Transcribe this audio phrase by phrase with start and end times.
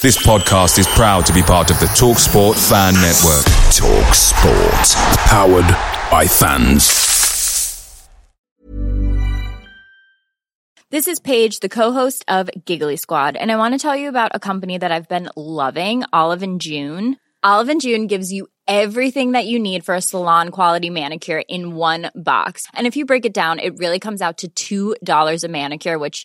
[0.00, 3.44] This podcast is proud to be part of the Talk Sport Fan Network.
[3.74, 4.94] Talk Sport.
[5.26, 5.66] Powered
[6.08, 8.08] by fans.
[10.90, 14.30] This is Paige, the co-host of Giggly Squad, and I want to tell you about
[14.34, 17.16] a company that I've been loving, Olive and June.
[17.42, 21.74] Olive and June gives you everything that you need for a salon quality manicure in
[21.74, 22.68] one box.
[22.72, 26.24] And if you break it down, it really comes out to $2 a manicure, which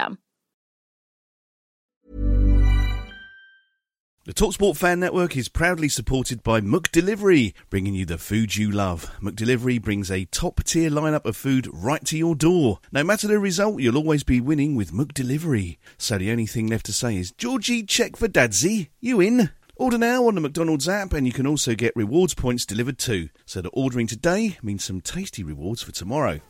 [4.23, 9.11] The Talksport Fan Network is proudly supported by McDelivery, bringing you the food you love.
[9.19, 12.79] McDelivery brings a top tier lineup of food right to your door.
[12.91, 15.79] No matter the result, you'll always be winning with McDelivery.
[15.97, 18.91] So the only thing left to say is, Georgie, check for Dadsy.
[18.99, 19.49] You in?
[19.75, 23.29] Order now on the McDonald's app, and you can also get rewards points delivered too.
[23.47, 26.41] So that ordering today means some tasty rewards for tomorrow.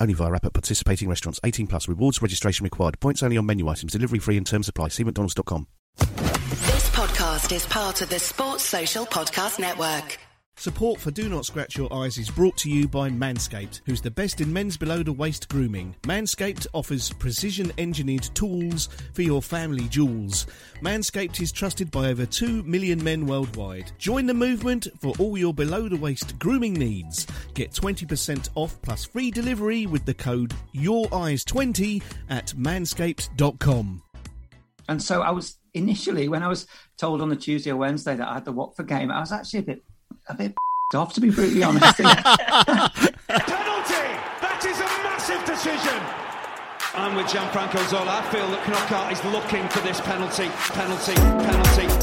[0.00, 1.40] Only via app at participating restaurants.
[1.44, 1.88] 18 plus.
[1.88, 3.00] Rewards registration required.
[3.00, 3.92] Points only on menu items.
[3.92, 4.88] Delivery free and terms apply.
[4.88, 5.66] See mcdonalds.com.
[5.98, 10.18] This podcast is part of the Sports Social Podcast Network.
[10.58, 14.10] Support for Do Not Scratch Your Eyes is brought to you by Manscaped, who's the
[14.10, 15.94] best in men's below the waist grooming.
[16.02, 20.48] Manscaped offers precision engineered tools for your family jewels.
[20.82, 23.92] Manscaped is trusted by over 2 million men worldwide.
[23.98, 27.28] Join the movement for all your below the waist grooming needs.
[27.54, 34.02] Get 20% off plus free delivery with the code YourEyes20 at manscaped.com.
[34.88, 38.26] And so I was initially, when I was told on the Tuesday or Wednesday that
[38.26, 39.84] I had the Watford game, I was actually a bit,
[40.28, 40.54] a bit
[40.94, 41.96] off, to be brutally honest.
[41.96, 42.14] penalty!
[44.40, 45.98] That is a massive decision.
[46.94, 48.18] I'm with Gianfranco Zola.
[48.18, 51.97] I feel that Knockaert is looking for this penalty, penalty, penalty, penalty,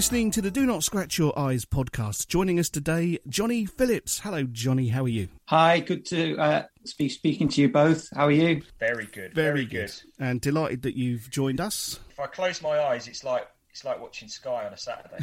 [0.00, 2.26] listening to the Do Not Scratch Your Eyes podcast.
[2.26, 4.20] Joining us today, Johnny Phillips.
[4.20, 4.88] Hello, Johnny.
[4.88, 5.28] How are you?
[5.44, 6.62] Hi, good to uh,
[6.96, 8.08] be speaking to you both.
[8.16, 8.62] How are you?
[8.78, 9.34] Very good.
[9.34, 9.92] Very, good.
[10.18, 12.00] And delighted that you've joined us.
[12.08, 15.22] If I close my eyes, it's like it's like watching Sky on a Saturday.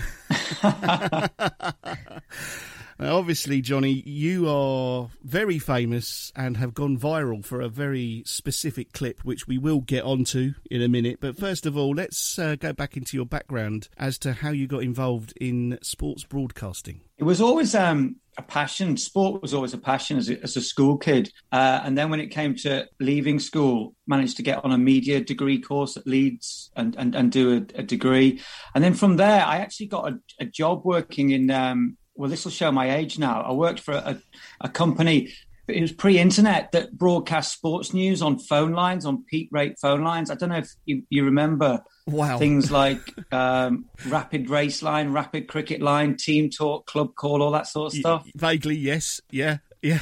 [3.00, 8.92] Now, obviously, Johnny, you are very famous and have gone viral for a very specific
[8.92, 11.20] clip, which we will get onto in a minute.
[11.22, 14.66] But first of all, let's uh, go back into your background as to how you
[14.66, 17.02] got involved in sports broadcasting.
[17.20, 18.98] It was always um, a passion.
[18.98, 21.32] Sport was always a passion as a, as a school kid.
[21.52, 25.22] Uh, and then when it came to leaving school, managed to get on a media
[25.22, 28.42] degree course at Leeds and, and, and do a, a degree.
[28.74, 32.44] And then from there, I actually got a, a job working in, um, well, this
[32.46, 33.42] will show my age now.
[33.42, 34.20] I worked for a,
[34.62, 35.34] a company
[35.70, 40.32] it was pre-internet that broadcast sports news on phone lines on peak rate phone lines
[40.32, 42.38] i don't know if you, you remember Wow.
[42.40, 43.02] things like
[43.34, 48.00] um, rapid race line rapid cricket line team talk club call all that sort of
[48.00, 49.20] stuff Vaguely, yes.
[49.30, 49.58] Yeah.
[49.82, 50.00] Yeah.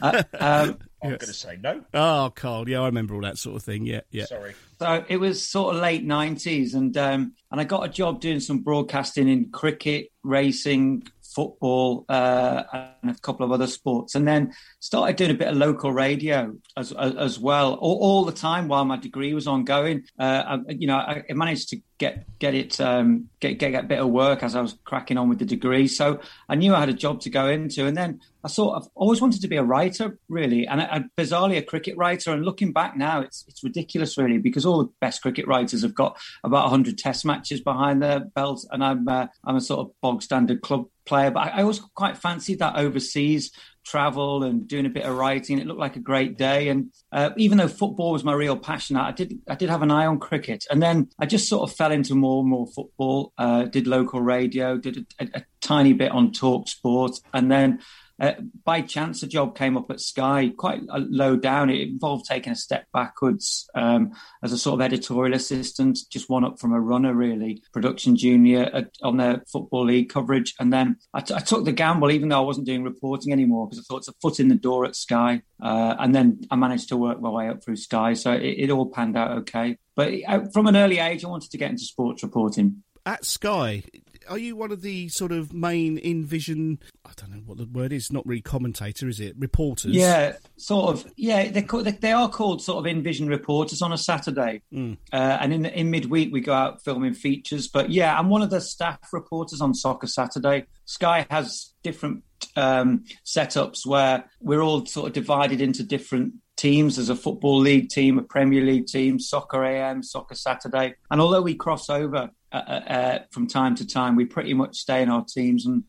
[0.00, 1.82] uh, um, I'm going to say no.
[1.94, 2.68] Oh, Carl.
[2.68, 3.86] Yeah, I remember all that sort of thing.
[3.86, 4.00] Yeah.
[4.10, 4.24] Yeah.
[4.26, 4.54] Sorry.
[4.80, 8.38] so it was sort of late 90s and um, and i got a job doing
[8.40, 11.02] some broadcasting in cricket racing
[11.34, 12.62] football uh,
[13.02, 14.14] and a couple of other sports.
[14.14, 18.24] And then started doing a bit of local radio as as, as well all, all
[18.24, 20.04] the time while my degree was ongoing.
[20.18, 23.84] Uh, I, you know I, I managed to get get it um, get, get get
[23.84, 25.88] a bit of work as I was cracking on with the degree.
[25.88, 28.88] So I knew I had a job to go into and then I sort of
[28.94, 32.96] always wanted to be a writer really and bizarrely a cricket writer and looking back
[32.96, 36.96] now it's it's ridiculous really because all the best cricket writers have got about 100
[36.96, 40.86] test matches behind their belt and I'm uh, I'm a sort of bog standard club
[41.04, 43.50] player but I, I always quite fancied that overseas
[43.90, 45.58] travel and doing a bit of writing.
[45.58, 46.68] It looked like a great day.
[46.68, 49.90] And uh, even though football was my real passion, I did I did have an
[49.90, 50.64] eye on cricket.
[50.70, 53.32] And then I just sort of fell into more and more football.
[53.38, 57.80] Uh, did local radio, did a, a, a tiny bit on Talk Sport, and then
[58.20, 58.32] uh,
[58.64, 61.70] by chance, a job came up at Sky, quite low down.
[61.70, 64.12] It involved taking a step backwards um,
[64.42, 68.68] as a sort of editorial assistant, just one up from a runner, really, production junior
[68.72, 70.54] at, on their football league coverage.
[70.58, 73.68] And then I, t- I took the gamble, even though I wasn't doing reporting anymore,
[73.68, 75.42] because I thought it's a foot in the door at Sky.
[75.62, 78.70] Uh, and then I managed to work my way up through Sky, so it, it
[78.70, 79.76] all panned out okay.
[79.94, 82.82] But uh, from an early age, I wanted to get into sports reporting.
[83.06, 83.84] At Sky,
[84.28, 86.78] are you one of the sort of main in vision?
[87.04, 88.10] I don't know what the word is.
[88.12, 89.34] Not really commentator, is it?
[89.38, 89.92] Reporters.
[89.92, 91.12] Yeah, sort of.
[91.16, 94.96] Yeah, they're called, they are called sort of in vision reporters on a Saturday, Mm.
[95.12, 97.68] uh, and in in midweek we go out filming features.
[97.68, 100.66] But yeah, I'm one of the staff reporters on Soccer Saturday.
[100.84, 102.24] Sky has different
[102.56, 106.96] um, setups where we're all sort of divided into different teams.
[106.96, 111.42] There's a football league team, a Premier League team, Soccer AM, Soccer Saturday, and although
[111.42, 115.24] we cross over uh, uh, from time to time, we pretty much stay in our
[115.24, 115.66] teams.
[115.66, 115.84] And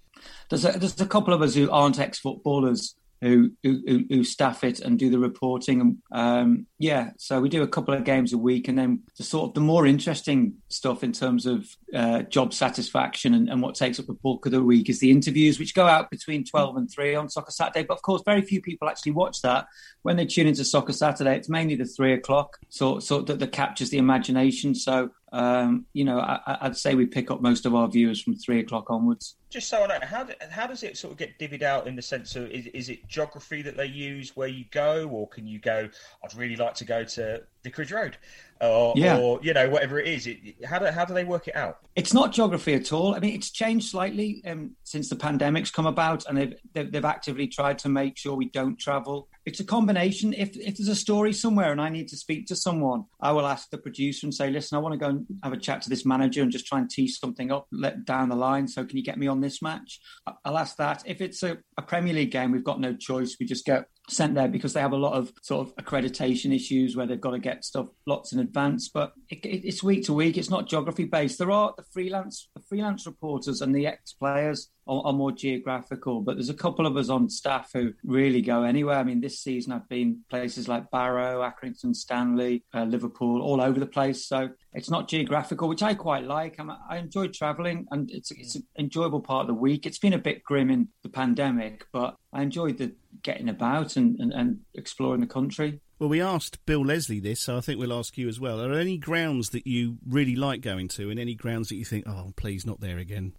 [0.49, 4.79] there's a, there's a couple of us who aren't ex-footballers who, who who staff it
[4.79, 5.81] and do the reporting.
[5.81, 9.23] And um, yeah, so we do a couple of games a week, and then the
[9.23, 13.75] sort of the more interesting stuff in terms of uh, job satisfaction and, and what
[13.75, 16.77] takes up the bulk of the week is the interviews, which go out between twelve
[16.77, 17.83] and three on Soccer Saturday.
[17.83, 19.67] But of course, very few people actually watch that
[20.03, 21.35] when they tune into Soccer Saturday.
[21.35, 24.73] It's mainly the three o'clock sort sort that, that captures the imagination.
[24.73, 28.35] So um, you know, I, I'd say we pick up most of our viewers from
[28.35, 29.35] three o'clock onwards.
[29.49, 31.95] Just so I know, how do, how does it sort of get divvied out in
[31.95, 35.47] the sense of is, is it geography that they use where you go, or can
[35.47, 35.89] you go?
[36.23, 38.17] I'd really like to go to Vicarage Road,
[38.61, 39.17] or, Yeah.
[39.17, 40.27] or you know whatever it is.
[40.27, 41.77] It, how do how do they work it out?
[41.95, 43.15] It's not geography at all.
[43.15, 47.05] I mean, it's changed slightly um, since the pandemic's come about, and they've, they've they've
[47.05, 49.27] actively tried to make sure we don't travel.
[49.45, 50.33] It's a combination.
[50.33, 53.47] If if there's a story somewhere and I need to speak to someone, I will
[53.47, 55.89] ask the producer and say, "Listen, I want to go and have a chat to
[55.89, 58.67] this manager and just try and tease something up let down the line.
[58.67, 59.99] So can you get me on this match?"
[60.45, 61.03] I'll ask that.
[61.05, 63.37] If it's a, a Premier League game, we've got no choice.
[63.39, 66.95] We just get sent there because they have a lot of sort of accreditation issues
[66.95, 68.89] where they've got to get stuff lots in advance.
[68.89, 70.37] But it, it, it's week to week.
[70.37, 71.37] It's not geography based.
[71.37, 76.21] There are the freelance the freelance reporters and the ex players are, are more geographical.
[76.21, 78.97] But there's a couple of us on staff who really go anywhere.
[78.97, 83.79] I mean, this season I've been places like Barrow, Accrington, Stanley, uh, Liverpool, all over
[83.79, 84.25] the place.
[84.25, 86.55] So it's not geographical, which I quite like.
[86.59, 89.85] I'm, I enjoy travelling, and it's it's an enjoyable part of the week.
[89.85, 92.93] It's been a bit grim in the pandemic, but I enjoyed the
[93.23, 95.79] getting about and, and, and exploring the country.
[95.99, 98.61] Well, we asked Bill Leslie this, so I think we'll ask you as well.
[98.61, 101.83] Are there any grounds that you really like going to, and any grounds that you
[101.83, 103.33] think, oh, please, not there again?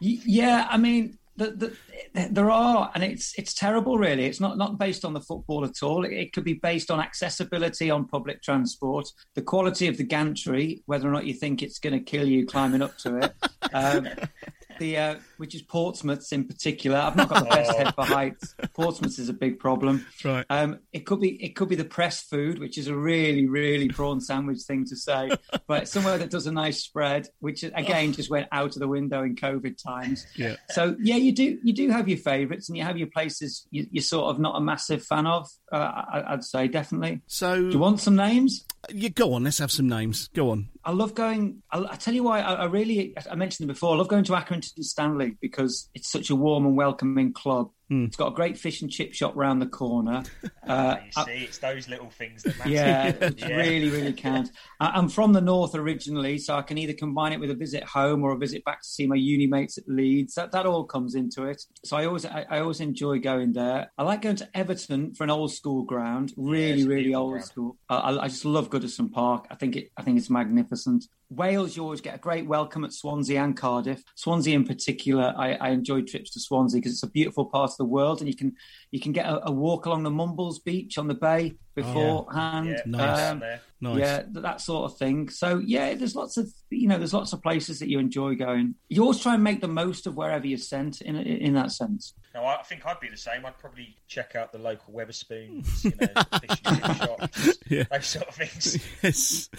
[0.00, 1.76] Yeah, I mean, the,
[2.14, 3.98] the, there are, and it's it's terrible.
[3.98, 6.04] Really, it's not not based on the football at all.
[6.04, 10.82] It, it could be based on accessibility on public transport, the quality of the gantry,
[10.86, 13.34] whether or not you think it's going to kill you climbing up to it.
[13.72, 14.08] Um,
[14.82, 16.98] the uh, which is Portsmouth's in particular.
[16.98, 18.54] I've not got the best head for heights.
[18.74, 20.04] Portsmouth's is a big problem.
[20.24, 20.44] Right.
[20.50, 23.88] Um, it could be it could be the press food, which is a really really
[23.88, 25.30] prawn sandwich thing to say,
[25.66, 29.22] but somewhere that does a nice spread, which again just went out of the window
[29.22, 30.26] in COVID times.
[30.34, 30.56] Yeah.
[30.70, 33.86] So yeah, you do you do have your favourites, and you have your places you,
[33.90, 35.48] you're sort of not a massive fan of.
[35.70, 37.22] Uh, I, I'd say definitely.
[37.26, 38.66] So, Do you want some names?
[38.90, 40.28] yeah, go on, let's have some names.
[40.34, 40.68] Go on.
[40.84, 41.62] I love going.
[41.70, 42.40] I, I tell you why.
[42.40, 43.14] I, I really.
[43.30, 43.94] I mentioned it before.
[43.94, 47.70] I love going to Accrington Stanley because it's such a warm and welcoming club.
[47.94, 50.22] It's got a great fish and chip shop round the corner.
[50.66, 52.70] Uh, You I- see, it's those little things that matter.
[52.70, 53.56] yeah, Yeah.
[53.56, 54.50] really, really counts.
[54.80, 57.82] I- I'm from the north originally, so I can either combine it with a visit
[57.84, 60.36] home or a visit back to see my uni mates at Leeds.
[60.36, 61.62] That that all comes into it.
[61.84, 63.90] So I always I, I always enjoy going there.
[63.98, 67.32] I like going to Everton for an old school ground, really, it's a really old
[67.32, 67.44] ground.
[67.44, 67.76] school.
[67.90, 69.48] I, I I just love Goodison Park.
[69.50, 71.04] I think it I think it's magnificent.
[71.36, 74.02] Wales, you always get a great welcome at Swansea and Cardiff.
[74.14, 77.76] Swansea, in particular, I, I enjoy trips to Swansea because it's a beautiful part of
[77.78, 78.54] the world, and you can
[78.90, 82.68] you can get a, a walk along the Mumbles Beach on the bay beforehand.
[82.68, 83.30] Yeah, Nice.
[83.30, 83.60] Um, there.
[83.80, 83.98] Nice.
[83.98, 85.28] yeah, that sort of thing.
[85.28, 88.74] So yeah, there's lots of you know, there's lots of places that you enjoy going.
[88.88, 91.00] You always try and make the most of wherever you're sent.
[91.00, 92.14] In in that sense.
[92.34, 93.44] No, I think I'd be the same.
[93.44, 97.30] I'd probably check out the local Wetherspoons, you know, fish and chip shop,
[97.68, 97.84] Yeah.
[97.90, 98.78] those sort of things.
[99.02, 99.50] yes.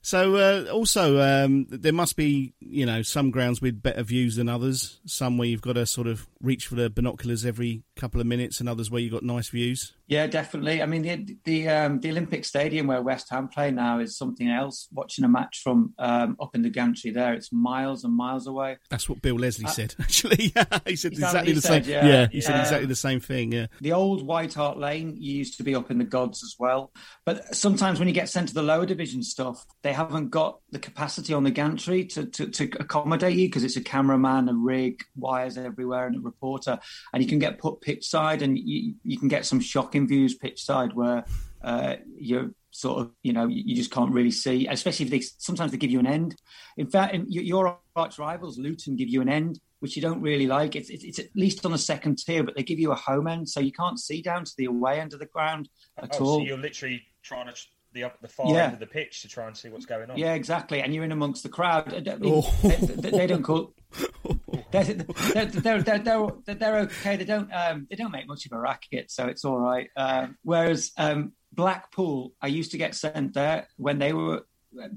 [0.00, 4.48] So uh, also um, there must be you know some grounds with better views than
[4.48, 5.00] others.
[5.06, 8.60] Some where you've got to sort of reach for the binoculars every couple of minutes,
[8.60, 9.94] and others where you've got nice views.
[10.08, 10.80] Yeah, definitely.
[10.82, 14.48] I mean, the the um, the Olympic Stadium where West Ham play now is something
[14.48, 14.88] else.
[14.90, 18.78] Watching a match from um, up in the gantry there, it's miles and miles away.
[18.88, 19.94] That's what Bill Leslie uh, said.
[20.00, 20.54] Actually,
[20.86, 21.92] he said exactly he the said, same.
[21.92, 22.44] Yeah, yeah he yeah.
[22.44, 23.52] said exactly the same thing.
[23.52, 23.66] Yeah.
[23.82, 26.90] The old White Hart Lane used to be up in the gods as well,
[27.26, 30.78] but sometimes when you get sent to the lower division stuff, they haven't got the
[30.78, 35.04] capacity on the gantry to to, to accommodate you because it's a cameraman, a rig,
[35.16, 36.78] wires everywhere, and a reporter,
[37.12, 40.34] and you can get put pitch side, and you you can get some shocking views
[40.34, 41.24] pitch side where
[41.62, 45.72] uh, you're sort of you know you just can't really see especially if they sometimes
[45.72, 46.36] they give you an end.
[46.76, 50.74] In fact your arch rivals luton give you an end which you don't really like.
[50.74, 53.26] It's, it's, it's, at least on the second tier but they give you a home
[53.26, 56.24] end so you can't see down to the away end of the ground at oh,
[56.24, 56.38] all.
[56.38, 57.54] so you're literally trying to
[57.98, 58.64] the up the far Yeah.
[58.66, 61.04] end of the pitch to try and see what's going on yeah exactly and you're
[61.04, 62.54] in amongst the crowd I mean, Oh.
[62.62, 63.74] they, they- they don't call
[64.70, 67.16] they're, they're, they're, they're, they're, they're okay.
[67.16, 69.88] They don't um, they don't make much of a racket, so it's all right.
[69.96, 74.46] Um, whereas um, Blackpool, I used to get sent there when they were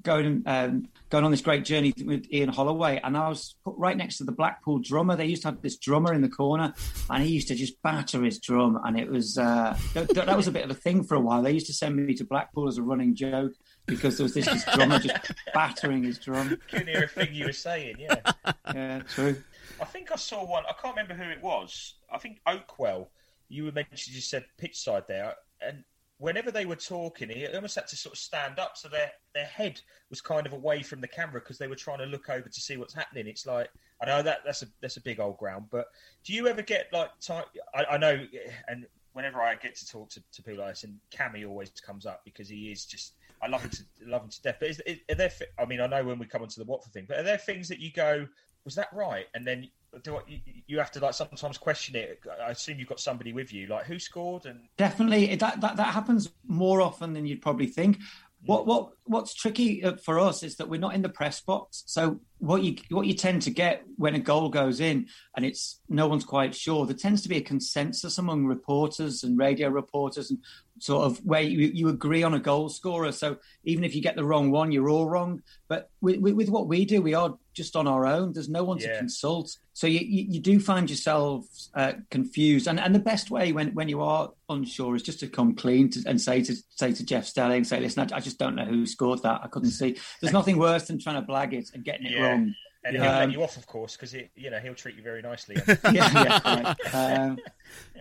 [0.01, 3.95] going um, going on this great journey with Ian Holloway, and I was put right
[3.95, 5.15] next to the Blackpool drummer.
[5.15, 6.73] They used to have this drummer in the corner,
[7.09, 10.47] and he used to just batter his drum, and it was uh, that, that was
[10.47, 11.41] a bit of a thing for a while.
[11.41, 13.53] They used to send me to Blackpool as a running joke
[13.85, 16.57] because there was this, this drummer just battering his drum.
[16.69, 18.15] couldn't hear a thing you were saying yeah
[18.73, 19.35] Yeah, true.
[19.81, 20.63] I think I saw one.
[20.69, 21.95] I can't remember who it was.
[22.11, 23.07] I think Oakwell.
[23.49, 24.15] You were mentioned.
[24.15, 25.83] You said pitch side there, and
[26.21, 29.45] whenever they were talking, he almost had to sort of stand up, so their their
[29.45, 32.47] head was kind of away from the camera because they were trying to look over
[32.47, 33.27] to see what's happening.
[33.27, 33.69] It's like
[34.01, 35.87] I know that that's a that's a big old ground, but
[36.23, 37.45] do you ever get like time?
[37.73, 38.23] I, I know,
[38.67, 42.05] and whenever I get to talk to, to people like this, and Cammy always comes
[42.05, 43.13] up because he is just.
[43.43, 44.57] I love him to love him to death.
[44.59, 45.31] But is, is, are there?
[45.57, 47.67] I mean, I know when we come onto the Watford thing, but are there things
[47.69, 48.27] that you go,
[48.63, 49.25] was that right?
[49.33, 49.67] And then
[50.03, 52.21] do I, you, you have to like sometimes question it.
[52.41, 55.93] I assume you've got somebody with you, like who scored and Definitely, that, that that
[55.93, 57.99] happens more often than you'd probably think.
[58.43, 61.83] What what what's tricky uh, for us is that we're not in the press box.
[61.85, 65.79] So what you what you tend to get when a goal goes in and it's
[65.87, 70.31] no one's quite sure, there tends to be a consensus among reporters and radio reporters
[70.31, 70.39] and
[70.81, 73.11] sort of where you, you agree on a goal scorer.
[73.11, 75.41] So even if you get the wrong one, you're all wrong.
[75.67, 78.33] But with, with, with what we do, we are just on our own.
[78.33, 79.55] There's no one to consult.
[79.73, 82.67] So you, you, you do find yourselves uh, confused.
[82.67, 85.89] And and the best way when, when you are unsure is just to come clean
[85.91, 88.65] to, and say to say to Jeff Stelling, say, listen, I, I just don't know
[88.65, 89.41] who scored that.
[89.43, 89.97] I couldn't see.
[90.21, 92.27] There's nothing worse than trying to blag it and getting it Yeah.
[92.29, 92.55] wrong.
[92.83, 95.21] And he'll Um, let you off, of course, because you know he'll treat you very
[95.21, 95.55] nicely.
[95.67, 96.93] yeah, yeah, right.
[96.95, 97.37] Um,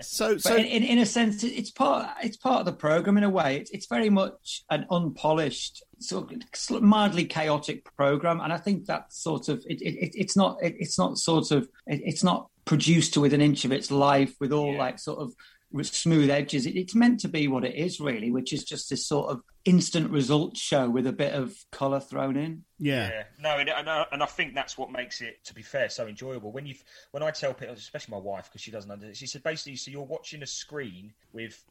[0.01, 3.25] So, so in, in, in a sense, it's part it's part of the program in
[3.25, 3.57] a way.
[3.57, 9.13] It's, it's very much an unpolished, sort of mildly chaotic program, and I think that
[9.13, 12.49] sort of it, it, it- it's not it, it's not sort of it, it's not
[12.65, 14.79] produced to within an inch of its life with all Yeah.
[14.79, 15.35] like sort of
[15.83, 16.67] smooth edges.
[16.67, 19.43] It, it's meant to be what it is really, which is just this sort of
[19.65, 22.65] instant results show with a bit of colour thrown in.
[22.79, 23.25] yeah.
[23.39, 26.07] No, and, and, I, and I think that's what makes it, to be fair, so
[26.07, 26.51] enjoyable.
[26.51, 26.75] When you,
[27.11, 29.91] when I tell people, especially my wife, because she doesn't understand, she said basically, so
[29.91, 31.63] you're watching a screen with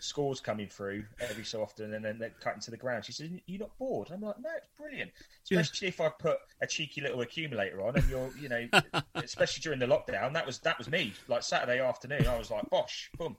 [0.00, 3.04] scores coming through every so often, and then they're cutting to the ground.
[3.04, 5.10] She said, "You're not bored?" I'm like, "No, it's brilliant."
[5.42, 8.68] Especially if I put a cheeky little accumulator on, and you're, you know,
[9.14, 11.12] especially during the lockdown, that was that was me.
[11.26, 13.36] Like Saturday afternoon, I was like, "Bosh, boom,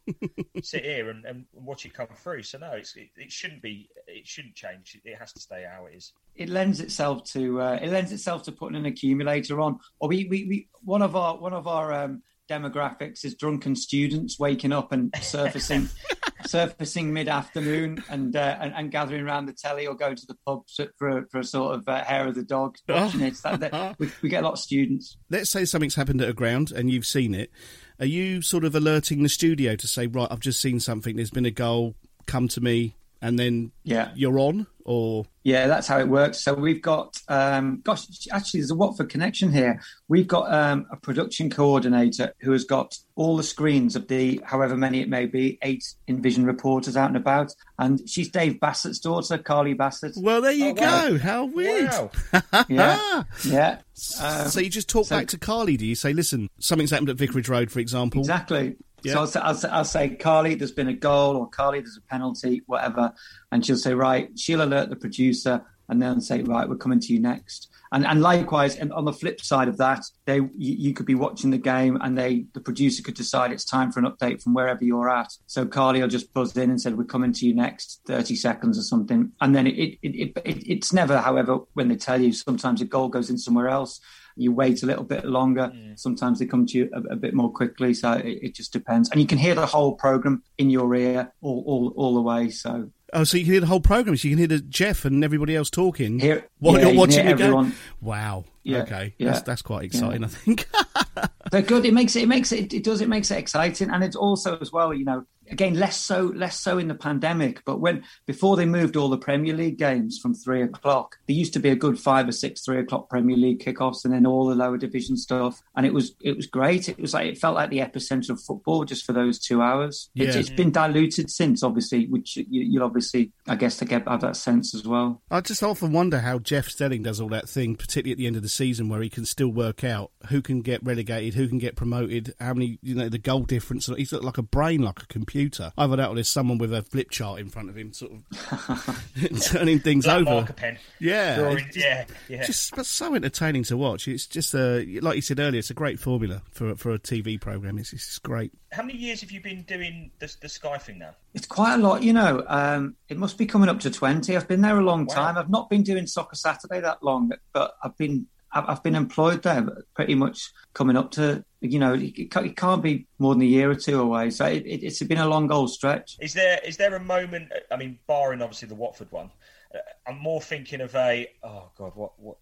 [0.62, 3.90] sit here and, and watch it come through." So no, it's, it, it shouldn't be,
[4.08, 5.00] it shouldn't change.
[5.04, 6.14] It has to stay how it is.
[6.36, 9.80] it lends itself to uh, it lends itself to putting an accumulator on.
[10.00, 14.40] Or we, we, we one of our one of our um, demographics is drunken students
[14.40, 15.88] waking up and surfacing
[16.46, 20.38] surfacing mid afternoon and, uh, and and gathering around the telly or going to the
[20.46, 20.64] pub
[20.98, 23.36] for a, for a sort of uh, hair of the dog watching it.
[23.44, 25.18] That, that, we, we get a lot of students.
[25.30, 27.52] Let's say something's happened at a ground and you've seen it.
[28.00, 31.18] Are you sort of alerting the studio to say, right, I've just seen something.
[31.18, 31.96] There's been a goal.
[32.28, 34.12] Come to me, and then Yeah.
[34.16, 34.68] you're on.
[34.86, 36.40] Or Yeah, that's how it works.
[36.44, 39.80] So we've got, um, gosh, actually, there's a Watford connection here.
[40.08, 44.76] We've got um, a production coordinator who has got all the screens of the, however
[44.76, 47.54] many it may be, eight Envision reporters out and about.
[47.78, 50.14] And she's Dave Bassett's daughter, Carly Bassett.
[50.18, 51.10] well, there you Oh, wow.
[51.10, 51.18] go.
[51.20, 51.92] How weird.
[51.92, 52.12] Wow.
[52.68, 53.78] Yeah, yeah,
[54.22, 55.78] um, so you just talk so- back to Carly.
[55.78, 58.22] Do you say, listen, something's happened at Vicarage Road, for example?
[58.22, 58.76] exactly.
[59.04, 59.14] Yeah.
[59.14, 62.10] So I'll say, I'll, I'll say, Carly, there's been a goal, or Carly, there's a
[62.10, 63.14] penalty, whatever.
[63.52, 67.14] And she'll say, right, she'll alert the producer and then say, right, we're coming to
[67.14, 67.70] you next.
[67.92, 71.16] And, and likewise, and on the flip side of that, they you, you could be
[71.16, 74.54] watching the game, and they the producer could decide it's time for an update from
[74.54, 75.34] wherever you're at.
[75.48, 78.78] So Carly will just buzz in and said, "We're coming to you next, thirty seconds
[78.78, 82.32] or something." And then it, it, it, it it's never, however, when they tell you,
[82.32, 84.00] sometimes a goal goes in somewhere else.
[84.40, 85.72] You wait a little bit longer.
[85.76, 86.00] Mm.
[86.00, 87.94] Sometimes they come to you a, a bit more quickly.
[87.94, 89.10] So it, it just depends.
[89.12, 92.50] And you can hear the whole program in your ear all all, all the way.
[92.50, 94.16] So Oh, so you can hear the whole program.
[94.18, 97.26] So you can hear the Jeff and everybody else talking Hear- while yeah, you're watching
[97.26, 97.74] hear the game.
[98.02, 98.46] Wow.
[98.64, 99.16] Yeah, okay.
[99.18, 100.22] yeah, That's that's quite exciting.
[100.22, 100.28] yeah.
[100.28, 100.70] I think.
[101.52, 101.86] they're good.
[101.86, 103.90] It makes it, it makes it, it does, it makes it exciting.
[103.90, 107.64] And it's also as well, you know, again, less so, less so in the pandemic,
[107.66, 111.54] but when, before they moved all the Premier League games from three o'clock, there used
[111.54, 114.48] to be a good five or six three o'clock Premier League kickoffs and then all
[114.48, 115.62] the lower division stuff.
[115.76, 116.90] And it was, it was great.
[116.90, 120.10] It was like, it felt like the epicenter of football just for those two hours.
[120.16, 124.22] It's, it's been diluted since, obviously, which you, you'll obviously, I guess, to get have
[124.22, 125.22] that sense as well.
[125.32, 128.36] I just often wonder how Jeff Stelling does all that thing, particularly at the end
[128.36, 131.58] of the season, where he can still work out who can get relegated, who can
[131.58, 133.88] get promoted, how many, you know, the goal difference.
[133.88, 135.39] He's like a brain, like a computer.
[135.78, 139.12] Either that or there's someone with a flip chart in front of him, sort of
[139.46, 140.30] turning things Black over.
[140.32, 140.78] marker pen.
[141.00, 142.46] Yeah, Drawing- just- yeah, yeah.
[142.46, 144.08] Just but so entertaining to watch.
[144.08, 147.40] It's just uh, like you said earlier, it's a great formula for for a TV
[147.40, 147.78] program.
[147.78, 148.52] It's, it's great.
[148.72, 151.16] How many years have you been doing the, the Sky thing now?
[151.34, 152.44] It's quite a lot, you know.
[152.48, 154.36] Um, it must be coming up to twenty.
[154.38, 155.16] I've been there a long Wow.
[155.16, 155.38] time.
[155.38, 159.68] I've not been doing Soccer Saturday that long, but I've been I've, been employed there
[159.94, 163.76] pretty much coming up to you know it, can't be more than a year or
[163.76, 164.30] two away.
[164.30, 166.18] So it, it's been a long old stretch.
[166.20, 167.52] Is there is there a moment?
[167.72, 169.30] I mean, barring obviously the Watford one,
[169.74, 172.38] uh, I'm more thinking of a oh god, what what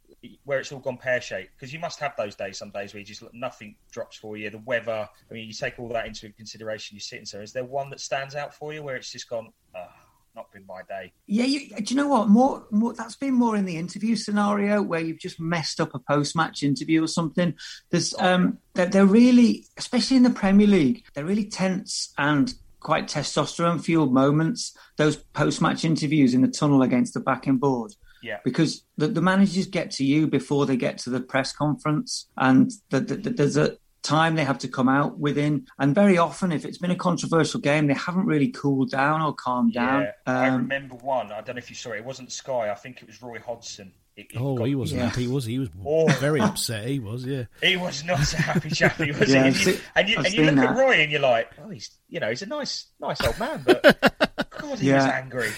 [0.46, 2.58] where it's all gone pear shaped because you must have those days.
[2.58, 4.50] Some days where you just nothing drops for you.
[4.50, 5.08] The weather.
[5.30, 6.96] I mean, you take all that into consideration.
[6.96, 7.42] You're sitting there.
[7.42, 9.52] Is there one that stands out for you where it's just gone?
[9.76, 9.88] Oh,
[10.38, 11.12] not been my day.
[11.26, 12.30] Yeah, you, do you know what?
[12.30, 16.00] More, more, that's been more in the interview scenario where you've just messed up a
[16.00, 17.56] post-match interview or something.
[17.90, 23.08] There's, um, they're, they're really, especially in the Premier League, they're really tense and quite
[23.08, 24.78] testosterone-fueled moments.
[24.96, 27.94] Those post-match interviews in the tunnel against the backing board.
[28.24, 28.38] Yeah.
[28.44, 32.72] Because the, the managers get to you before they get to the press conference, and
[32.90, 33.78] the, the, there's a
[34.08, 35.68] time they have to come out within.
[35.78, 39.34] And very often, if it's been a controversial game, they haven't really cooled down or
[39.34, 40.04] calmed down.
[40.04, 41.32] Yeah, I Um, remember one.
[41.32, 41.98] I don't know if you saw it.
[41.98, 42.70] It wasn't Sky.
[42.72, 43.92] I think it was Roy Hodgson.
[44.16, 45.10] It- it Oh, got- he wasn't Yeah.
[45.10, 45.54] happy, was he?
[45.54, 46.08] He was Oh.
[46.20, 46.88] very upset.
[46.88, 47.44] He was, yeah.
[47.62, 49.50] He was not a happy chappy, was Yeah, he?
[49.50, 50.76] I've And you, and you, I've and you seen look at.
[50.78, 53.84] Roy and you're like, oh, he's you know he's a nice nice old man, but
[54.58, 55.06] God, he was Yeah.
[55.10, 55.50] angry.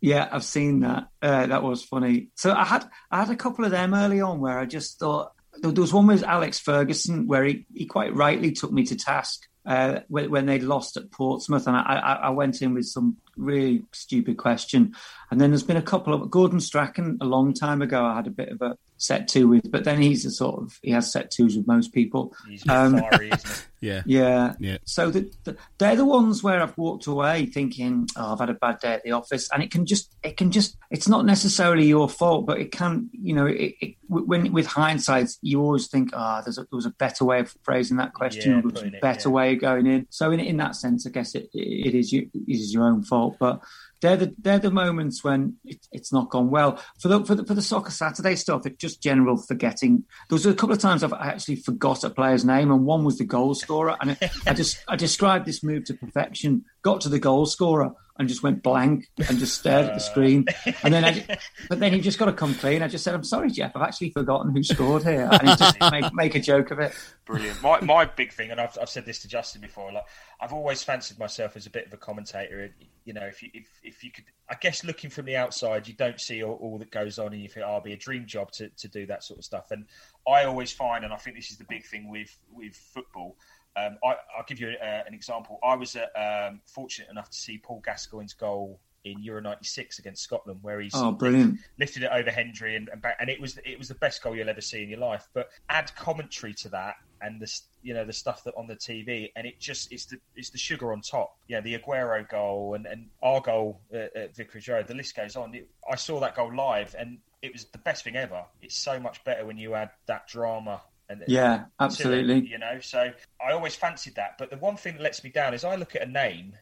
[0.00, 1.08] Yeah, I've seen that.
[1.22, 2.28] Uh, that was funny.
[2.34, 5.32] So I had I had a couple of them early on where I just thought
[5.60, 9.48] there was one with Alex Ferguson where he, he quite rightly took me to task
[9.66, 13.16] uh, when, when they lost at Portsmouth, and I, I, I went in with some
[13.36, 14.94] really stupid question.
[15.30, 18.04] And then there's been a couple of Gordon Strachan a long time ago.
[18.04, 20.78] I had a bit of a set two with, but then he's a sort of
[20.82, 22.32] he has set twos with most people.
[22.48, 23.54] He's Um, fiery, isn't he?
[23.84, 24.02] Yeah.
[24.06, 24.54] Yeah.
[24.60, 24.78] Yeah.
[24.86, 28.54] So the, the, they're the ones where I've walked away thinking, "Oh, I've had a
[28.54, 31.84] bad day at the office," and it can just, it can just, it's not necessarily
[31.86, 36.12] your fault, but it can, you know, it, it, when with hindsight, you always think,
[36.14, 38.70] "Ah, there's a, there was a better way of phrasing that question, Yeah, or there
[38.70, 39.34] was putting a it, better yeah.
[39.34, 42.30] way of going in." So in in that sense, I guess it, it is you,
[42.32, 43.62] it is your own fault, but.
[44.02, 47.46] They're the, they're the moments when it, it's not gone well for the, for the
[47.46, 48.66] for the soccer Saturday stuff.
[48.66, 50.04] It's just general forgetting.
[50.28, 53.16] There was a couple of times I've actually forgot a player's name, and one was
[53.16, 53.96] the goal scorer.
[54.02, 56.66] And it, I just I described this move to perfection.
[56.82, 59.98] Got to the goal scorer and just went blank and just stared at the uh.
[59.98, 60.44] screen.
[60.82, 62.82] And then, I, but then he just got to come clean.
[62.82, 63.74] I just said, "I'm sorry, Jeff.
[63.74, 66.92] I've actually forgotten who scored here," and he just make make a joke of it.
[67.24, 67.60] Brilliant.
[67.62, 69.92] My my big thing, and I've, I've said this to Justin before.
[69.92, 70.04] Like
[70.40, 72.72] I've always fancied myself as a bit of a commentator.
[73.04, 75.94] You know, if you if, if you could, I guess looking from the outside, you
[75.94, 78.26] don't see all, all that goes on, and you think, "Oh, it'll be a dream
[78.26, 79.86] job to, to do that sort of stuff." And
[80.28, 83.36] I always find, and I think this is the big thing with with football.
[83.76, 85.58] Um, I, I'll give you uh, an example.
[85.64, 90.22] I was uh, um, fortunate enough to see Paul Gascoigne's goal in Euro '96 against
[90.22, 91.58] Scotland, where he's Oh, brilliant!
[91.78, 94.34] lifted it over Hendry and, and back, and it was it was the best goal
[94.34, 95.28] you'll ever see in your life.
[95.34, 99.30] But add commentary to that and the you know the stuff that on the TV,
[99.36, 101.36] and it just it's the it's the sugar on top.
[101.48, 104.86] Yeah, the Aguero goal and, and our goal at, at Vicarage Road.
[104.86, 105.54] The list goes on.
[105.54, 108.42] It, I saw that goal live, and it was the best thing ever.
[108.62, 110.80] It's so much better when you add that drama.
[111.08, 112.46] And, Yeah, it, absolutely.
[112.46, 113.10] you know, so
[113.44, 114.38] I always fancied that.
[114.38, 116.54] But the one thing that lets me down is I look at a name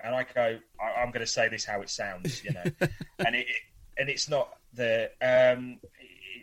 [0.00, 2.64] and I go, I, I'm going to say this how it sounds, you know,
[3.18, 3.56] and it, it
[3.98, 5.78] and it's not the um,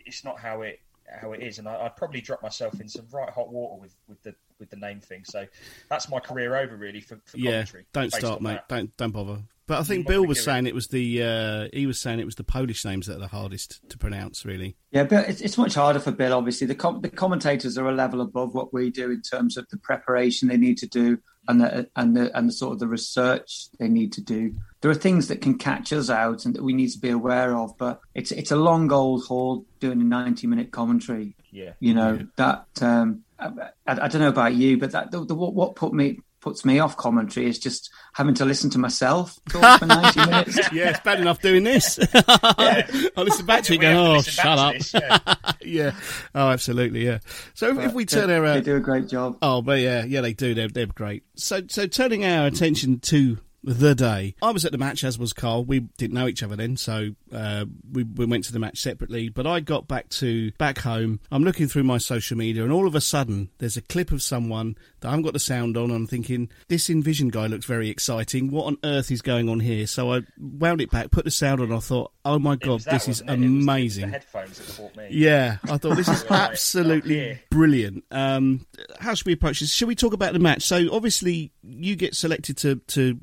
[0.05, 0.79] it's not how it
[1.21, 3.95] how it is, and I, I'd probably drop myself in some right hot water with,
[4.07, 5.23] with the with the name thing.
[5.25, 5.45] So
[5.89, 8.53] that's my career over really for, for Yeah, don't start, mate.
[8.53, 8.67] that.
[8.67, 9.39] Don't don't bother.
[9.67, 12.35] But I think Bill was saying it was the uh, he was saying it was
[12.35, 14.45] the Polish names that are the hardest to pronounce.
[14.45, 16.33] Really, Yeah, but it's, it's much harder for Bill.
[16.33, 19.67] Obviously, the com- the commentators are a level above what we do in terms of
[19.69, 22.87] the preparation they need to do and the and the and the sort of the
[22.87, 24.55] research they need to do.
[24.81, 27.55] There are things that can catch us out and that we need to be aware
[27.55, 27.77] of.
[27.77, 31.35] But it's it's a long old haul doing a ninety minute commentary.
[31.51, 31.73] Yeah.
[31.79, 33.47] You know that um, I,
[33.85, 36.63] I, I don't know about you, but that the, the, what, what put me puts
[36.63, 40.57] me off commentary is just having to listen to myself talk for ninety minutes.
[40.71, 41.99] yeah, it's bad enough doing this.
[42.13, 44.73] I listen back to you Yeah, going, oh, shut up.
[44.73, 45.19] this, yeah.
[45.61, 45.91] yeah.
[46.35, 47.19] Oh, absolutely, yeah.
[47.53, 48.43] So if, if we turn they, our...
[48.43, 49.37] they Uh, do a great job.
[49.41, 50.53] oh, but yeah, yeah, they do.
[50.53, 51.23] They're, they're great.
[51.35, 54.35] So, so turning our attention to the day.
[54.41, 55.65] I was at the match, as was Carl.
[55.65, 59.29] We didn't know each other then, so uh, we, we went to the match separately.
[59.29, 61.19] But I got back to back home.
[61.31, 64.21] I'm looking through my social media, and all of a sudden, there's a clip of
[64.21, 65.91] someone that I haven't got the sound on.
[65.91, 68.51] I'm thinking this Envision guy looks very exciting.
[68.51, 69.85] What on earth is going on here?
[69.87, 71.71] So I wound it back, put the sound on.
[71.71, 73.25] I thought, oh my god, that, this is it?
[73.27, 74.05] It was- it was amazing.
[74.05, 75.07] the headphones that caught me.
[75.11, 78.03] Yeah, I thought this is absolutely brilliant.
[78.11, 78.65] Um,
[78.99, 79.71] how should we approach this?
[79.73, 80.63] Should we talk about the match?
[80.63, 83.19] So obviously, you get selected to to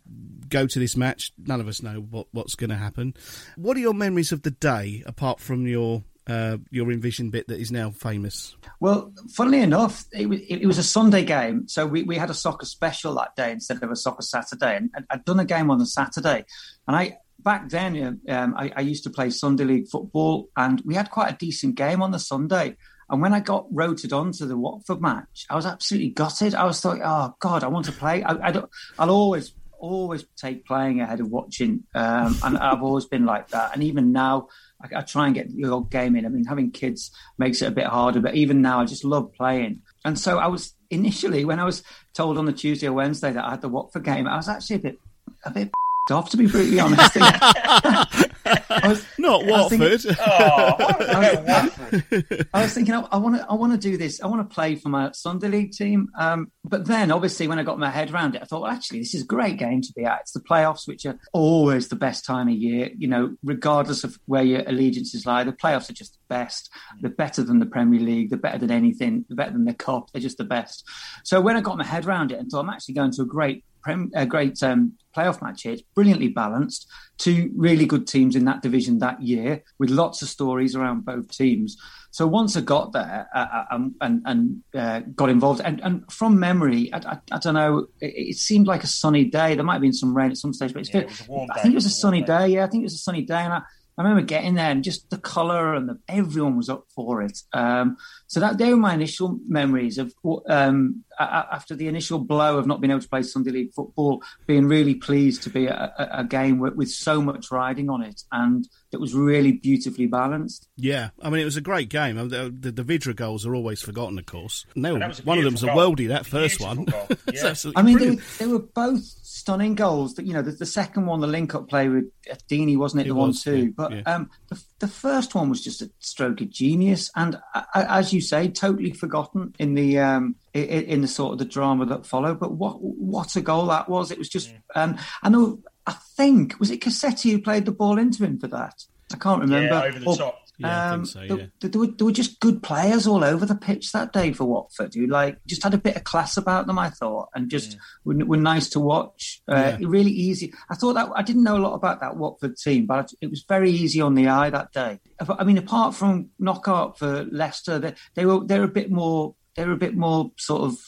[0.48, 1.32] go to this match.
[1.38, 3.14] None of us know what what's going to happen.
[3.56, 7.60] What are your memories of the day, apart from your uh, your envision bit that
[7.60, 8.56] is now famous?
[8.80, 12.34] Well, funnily enough, it was, it was a Sunday game, so we, we had a
[12.34, 15.78] soccer special that day instead of a soccer Saturday, and, I'd done a game on
[15.78, 16.44] the Saturday,
[16.88, 20.94] and I back then um, I, I used to play Sunday league football, and we
[20.94, 22.76] had quite a decent game on the Sunday.
[23.10, 26.54] And when I got rotated onto the Watford match, I was absolutely gutted.
[26.54, 29.54] I was like, "Oh God, I want to play." I, I don't, I'll always,
[29.84, 33.74] always take playing ahead of watching, um, and I've always been like that.
[33.74, 34.48] And even now,
[34.82, 36.26] I, I try and get the old game in.
[36.26, 39.32] I mean, having kids makes it a bit harder, but even now, I just love
[39.34, 39.82] playing.
[40.04, 41.82] And so I was initially when I was
[42.14, 44.76] told on the Tuesday or Wednesday that I had the Watford game, I was actually
[44.76, 44.98] a bit,
[45.44, 45.70] a bit
[46.10, 47.16] off to be brutally honest.
[48.44, 50.16] I was, Not I was thinking- Watford.
[50.26, 54.20] Oh, I go I was thinking, I want to, I want to do this.
[54.20, 56.08] I want to play for my Sunday league team.
[56.18, 59.00] Um, but then, obviously, when I got my head around it, I thought, well, actually,
[59.00, 60.20] this is a great game to be at.
[60.22, 62.90] It's the playoffs, which are always the best time of year.
[62.96, 66.70] You know, regardless of where your allegiances lie, the playoffs are just the best.
[67.00, 68.30] They're better than the Premier League.
[68.30, 69.24] They're better than anything.
[69.28, 70.10] They're better than the cup.
[70.12, 70.84] They're just the best.
[71.22, 73.26] So when I got my head around it, and thought, I'm actually going to a
[73.26, 75.74] great prem, a great um, playoff match here.
[75.74, 76.90] It's brilliantly balanced.
[77.18, 81.30] Two really good teams in that division that year, with lots of stories around both
[81.30, 81.76] teams.
[82.10, 86.10] So once I got there uh, uh, um, and and uh, got involved, and, and
[86.10, 89.54] from memory, I, I, I don't know, it, it seemed like a sunny day.
[89.54, 91.10] There might have been some rain at some stage, but it's Yeah, good.
[91.10, 92.48] it I think it was a It was a sunny day.
[92.48, 93.62] Yeah, I think it was a sunny day, and I,
[93.96, 97.38] I remember getting there and just the colour and the, everyone was up for it.
[97.52, 100.12] Um, so that they were my initial memories of
[100.48, 104.66] um, after the initial blow of not being able to play Sunday League football, being
[104.66, 108.22] really pleased to be at a, a game with, with so much riding on it
[108.32, 110.68] and that was really beautifully balanced.
[110.76, 112.16] Yeah, I mean it was a great game.
[112.28, 114.66] The, the, the Vydra goals are always forgotten, of course.
[114.74, 116.08] And they were, And was a one of them's a worldie.
[116.08, 117.54] That first Beautiful one, yeah.
[117.76, 120.14] I mean, they, were- they were both stunning goals.
[120.14, 122.04] That you know, the, the second one, the link-up play with
[122.48, 123.06] Deeney, wasn't it?
[123.06, 123.64] It the was, one too.
[123.64, 124.02] yeah, but yeah.
[124.06, 128.20] um, the, the first one was just a stroke of genius, and uh, as you
[128.20, 132.38] say, totally forgotten in the um, in, in the sort of the drama that followed.
[132.40, 134.10] But what what a goal that was!
[134.10, 134.54] It was just.
[134.74, 135.60] Um, I know.
[135.86, 138.84] I think was it Cassetti who played the ball into him for that.
[139.12, 139.74] I can't remember.
[139.74, 140.38] Yeah, over the Or- top.
[140.56, 141.46] Yeah, I um, think so, there- yeah.
[141.60, 144.44] there, there were, there were just good players all over the pitch that day for
[144.44, 146.78] Watford who like just had a bit of class about them.
[146.78, 149.42] I thought, and just were, were nice to watch.
[149.48, 150.54] Uh, Really easy.
[150.70, 153.42] I thought that I didn't know a lot about that Watford team, but it was
[153.48, 155.00] very easy on the eye that day.
[155.28, 159.72] I mean, apart from Knockaert for Leicester, they, they were they're a bit more they're
[159.72, 160.78] a bit more sort of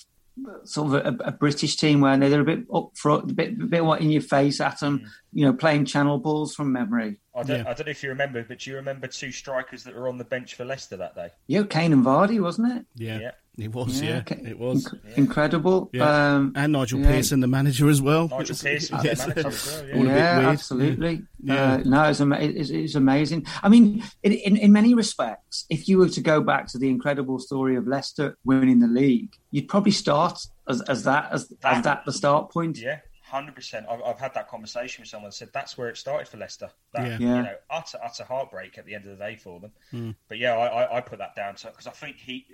[0.64, 3.66] sort of a, a British team where they're a bit up front, a bit, a
[3.66, 5.08] bit what in your face at them, mm.
[5.32, 7.18] you know, playing channel balls from memory.
[7.34, 7.70] I don't, Yeah.
[7.70, 10.18] I don't know if you remember, but do you remember two strikers that were on
[10.18, 11.30] the bench for Leicester that day?
[11.46, 12.86] Yeah, Kane and Vardy, wasn't it?
[12.94, 13.30] Yeah, Yeah.
[13.58, 14.02] It was.
[14.02, 14.40] Yeah, okay.
[14.44, 14.84] it was.
[14.84, 15.90] Inc- incredible.
[15.92, 16.34] Yeah.
[16.34, 17.08] Um, and Nigel yeah.
[17.08, 18.28] Pearson, the manager as well.
[18.28, 19.24] Nigel was- Pearson yes.
[19.24, 19.86] their manager as well.
[19.86, 19.94] Yeah.
[19.94, 21.22] All a bit yeah, absolutely.
[21.42, 21.72] Yeah.
[21.72, 23.46] Uh, no, it's, ama- it's, it's amazing.
[23.62, 26.88] I mean, in, in, in many respects, if you were to go back to the
[26.88, 30.38] incredible story of Leicester winning the league, you'd probably start
[30.68, 32.76] as, as that as, as that the start point.
[32.78, 33.86] Yeah, hundred percent.
[33.88, 35.28] I've, I've had that conversation with someone.
[35.30, 36.70] that Said that's where it started for Leicester.
[36.92, 37.36] That Yeah.
[37.38, 39.72] you know, utter utter heartbreak at the end of the day for them.
[39.90, 40.10] Hmm.
[40.28, 42.46] But yeah, I, I, I put that down to because I think he.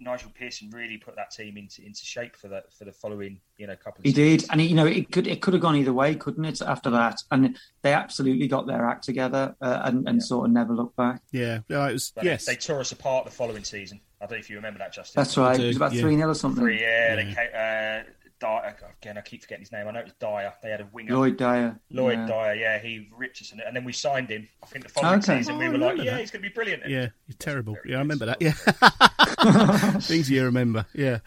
[0.00, 3.66] Nigel Pearson really put that team into into shape for the for the following you
[3.66, 4.00] know couple.
[4.00, 4.42] of He seasons.
[4.42, 6.60] did, and he, you know it could it could have gone either way, couldn't it?
[6.62, 10.72] After that, and they absolutely got their act together uh, and, and sort of never
[10.74, 11.22] looked back.
[11.32, 12.12] Yeah, yeah, it was.
[12.14, 14.00] But yes, they tore us apart the following season.
[14.20, 15.20] I don't know if you remember that, Justin.
[15.20, 15.56] That's right.
[15.56, 16.00] did, It was about yeah.
[16.00, 16.62] three 0 or something.
[16.64, 19.86] Three, yeah, they came, uh, Dyer, again, I keep forgetting his name.
[19.88, 20.52] I know it was Dyer.
[20.62, 21.14] They had a winger.
[21.14, 21.78] Lloyd Dyer.
[21.90, 22.26] Lloyd Yeah.
[22.26, 24.48] Dyer, yeah, he ripped us and then we signed him.
[24.62, 25.38] I think the following Okay.
[25.38, 26.20] season Oh, we were like, remember yeah, that.
[26.20, 26.82] he's going to be brilliant.
[26.88, 27.76] Yeah, you're terrible.
[27.86, 28.42] Yeah, I remember that.
[28.42, 28.52] Yeah,
[30.00, 30.86] things you remember.
[30.94, 31.18] Yeah.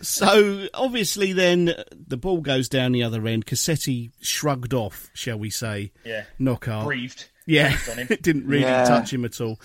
[0.00, 3.46] So obviously, then the ball goes down the other end.
[3.46, 5.92] Cassetti shrugged off, shall we say?
[6.04, 6.24] Yeah.
[6.38, 6.84] Knockaert.
[6.84, 7.28] Breathed.
[7.46, 8.06] Yeah, Breathed on him.
[8.10, 8.84] it didn't really Yeah.
[8.84, 9.60] touch him at all.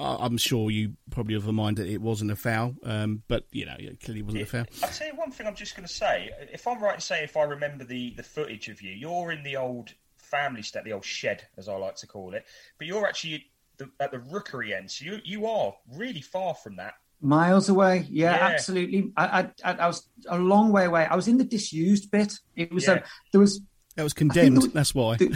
[0.00, 3.44] I- I'm sure you probably have a mind that it wasn't a foul, um, but
[3.52, 4.64] you know, it clearly wasn't a foul.
[4.82, 6.30] I'll tell you one thing I'm just going to say.
[6.52, 9.42] If I'm right in saying, if I remember the, the footage of you, you're in
[9.42, 12.44] the old family state, the old shed, as I like to call it,
[12.78, 13.46] but you're actually
[13.78, 14.90] the, at the rookery end.
[14.90, 16.94] So you, you are really far from that.
[17.22, 18.46] Miles away, yeah, Yeah.
[18.54, 19.12] absolutely.
[19.16, 21.04] I, I, I was a long way away.
[21.04, 22.38] I was in the disused bit.
[22.56, 22.94] It was Yeah.
[22.94, 23.60] a, there was
[23.96, 24.56] That was condemned.
[24.56, 25.18] was- that's why.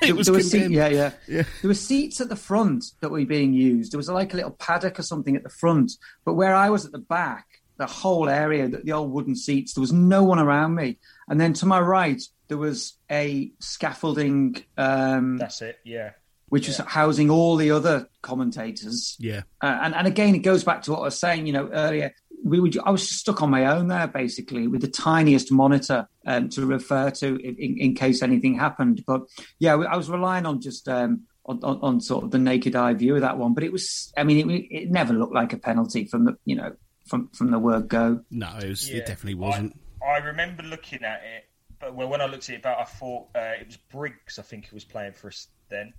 [0.00, 1.42] there- it was there seat- yeah, yeah, Yeah.
[1.62, 3.92] There were seats at the front that were being used.
[3.92, 5.92] There was like a little paddock or something at the front.
[6.24, 9.74] But where I was at the back, the whole area, the, the old wooden seats,
[9.74, 10.98] there was no one around me.
[11.28, 15.78] And then to my right, there was a scaffolding, um, That's it.
[15.84, 16.10] Yeah.
[16.50, 19.16] which was housing all the other commentators.
[19.18, 19.42] Yeah.
[19.60, 22.14] Uh, and, and again, it goes back to what I was saying, you know, earlier.
[22.44, 26.50] We would, I was stuck on my own there, basically, with the tiniest monitor um,
[26.50, 29.02] to refer to in, in, in case anything happened.
[29.06, 29.22] But
[29.58, 32.94] yeah, I was relying on just um, on, on, on sort of the naked eye
[32.94, 33.54] view of that one.
[33.54, 36.54] But it was, I mean, it, it never looked like a penalty from the, you
[36.54, 36.76] know,
[37.06, 38.20] from from the word go.
[38.30, 38.90] No, it was.
[38.90, 38.98] Yeah.
[38.98, 39.78] It definitely wasn't.
[40.02, 41.48] I, I remember looking at it,
[41.80, 44.38] but when when I looked at it back, I thought uh, it was Briggs.
[44.38, 45.92] I think who was playing for us then,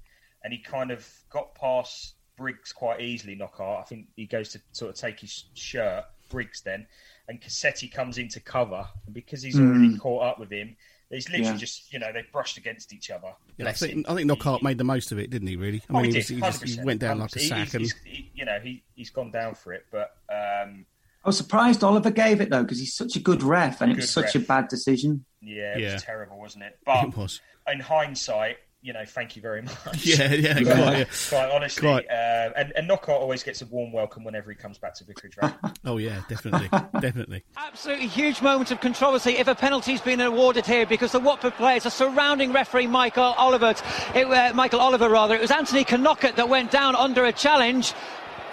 [0.43, 3.35] and he kind of got past Briggs quite easily.
[3.35, 3.79] Knockaert.
[3.79, 6.87] I think he goes to sort of take his shirt, Briggs then,
[7.27, 10.75] and Cassetti comes into cover, and because he's already caught up with him.
[11.11, 11.57] He's literally Yeah.
[11.57, 13.31] just, you know, they brushed against each other.
[13.57, 14.05] Yeah, I think him.
[14.09, 15.55] I think Knockaert made the most of it, didn't he?
[15.55, 15.77] Really?
[15.87, 17.47] I Oh, mean, he, he, was, he, just, he 100%, went down like a 100%.
[17.47, 20.85] sack, He- and he's- he- you know, he he's gone down for it, but um,
[21.23, 23.97] I was surprised Oliver gave it though because he's such a good ref, and it
[23.97, 25.25] was Good such a bad decision.
[25.41, 25.93] yeah, it Yeah.
[25.93, 26.79] was terrible, wasn't it?
[26.85, 27.39] But it was.
[27.71, 30.05] in hindsight, you know, thank you very much.
[30.05, 31.05] Yeah, yeah, quite, yeah.
[31.29, 32.09] Quite honestly, Quite.
[32.09, 35.35] Uh, and, and Knockaert always gets a warm welcome whenever he comes back to Vicarage
[35.41, 35.53] Road.
[35.87, 36.67] Oh yeah, definitely,
[36.99, 37.43] definitely.
[37.57, 41.85] Absolutely huge moment of controversy if a penalty's been awarded here because the Watford players
[41.85, 43.75] are surrounding referee Michael Oliver.
[44.15, 45.35] It, uh, Michael Oliver, rather.
[45.35, 47.93] It was Anthony Knockaert that went down under a challenge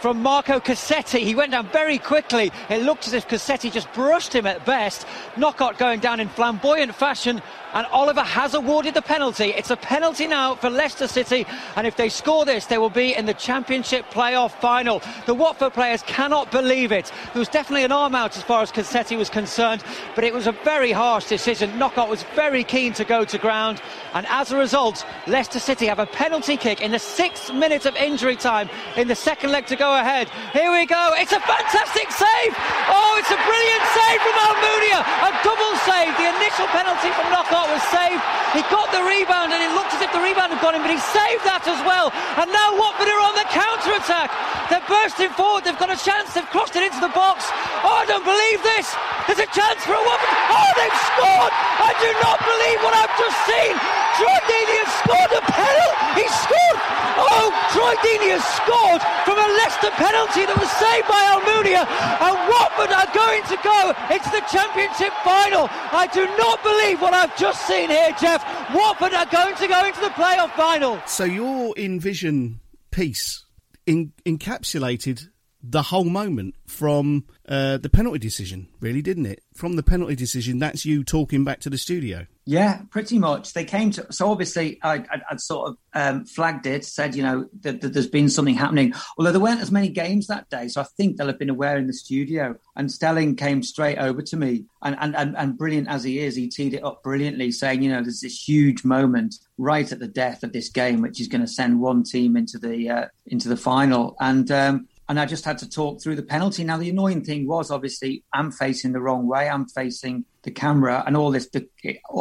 [0.01, 1.21] from Marco Cassetti.
[1.21, 2.51] He went down very quickly.
[2.69, 5.07] It looked as if Cassetti just brushed him at best.
[5.37, 7.41] Knockaert going down in flamboyant fashion.
[7.73, 9.51] And Oliver has awarded the penalty.
[9.51, 11.47] It's a penalty now for Leicester City.
[11.77, 15.03] And if they score this, they will be in the Championship playoff final.
[15.27, 17.11] The Watford players cannot believe it.
[17.33, 19.83] There was definitely an arm out as far as Cassetti was concerned,
[20.15, 21.79] but it was a very harsh decision.
[21.79, 23.81] Knockaert was very keen to go to ground.
[24.15, 27.97] And as a result, Leicester City have a penalty kick in the sixth minute of
[27.97, 30.29] injury time in the second leg to go ahead.
[30.53, 31.13] Here we go.
[31.17, 32.53] It's a fantastic save.
[32.93, 35.01] Oh, it's a brilliant save from Almunia.
[35.01, 36.13] A double save.
[36.21, 38.23] The initial penalty from Knockaert was saved.
[38.57, 40.91] He got the rebound and it looked as if the rebound had gone in, but
[40.91, 42.11] he saved that as well.
[42.41, 44.33] And now Watford are on the counter attack.
[44.73, 45.65] They're bursting forward.
[45.69, 46.33] They've got a chance.
[46.33, 47.45] They've crossed it into the box.
[47.85, 48.89] Oh, I don't believe this.
[49.29, 50.32] There's a chance for a Watford.
[50.51, 51.53] Oh, they've scored.
[51.53, 53.75] I do not believe what I've just seen.
[54.19, 56.23] Troy Deeney has scored a penalty.
[56.23, 56.79] He scored.
[57.23, 61.85] Oh, Troy Deeney has scored from a Leicester penalty that was saved by Almunia.
[61.87, 65.69] And Watford are going to go into the championship final.
[65.93, 68.45] I do not believe what I've just seen here, Jeff.
[68.75, 71.01] Watford are going to go into the playoff final.
[71.07, 73.45] So your Envision piece
[73.87, 75.29] in, encapsulated
[75.63, 79.43] the whole moment from uh, the penalty decision, really, didn't it?
[79.53, 82.27] From the penalty decision, that's you talking back to the studio.
[82.45, 83.53] Yeah, pretty much.
[83.53, 87.23] They came to so obviously I, I, I'd sort of um, flagged it, said you
[87.23, 88.95] know that, that there's been something happening.
[89.17, 91.77] Although there weren't as many games that day, so I think they'll have been aware
[91.77, 92.57] in the studio.
[92.75, 96.35] And Stelling came straight over to me, and and, and, and brilliant as he is,
[96.35, 100.09] he teed it up brilliantly, saying you know there's this huge moment right at the
[100.09, 103.49] death of this game, which is going to send one team into the uh, into
[103.49, 104.51] the final, and.
[104.51, 106.65] Um, and I just had to talk through the penalty.
[106.65, 109.47] Now, the annoying thing was obviously I'm facing the wrong way.
[109.47, 111.51] I'm facing the camera and all this.
[111.51, 111.69] The,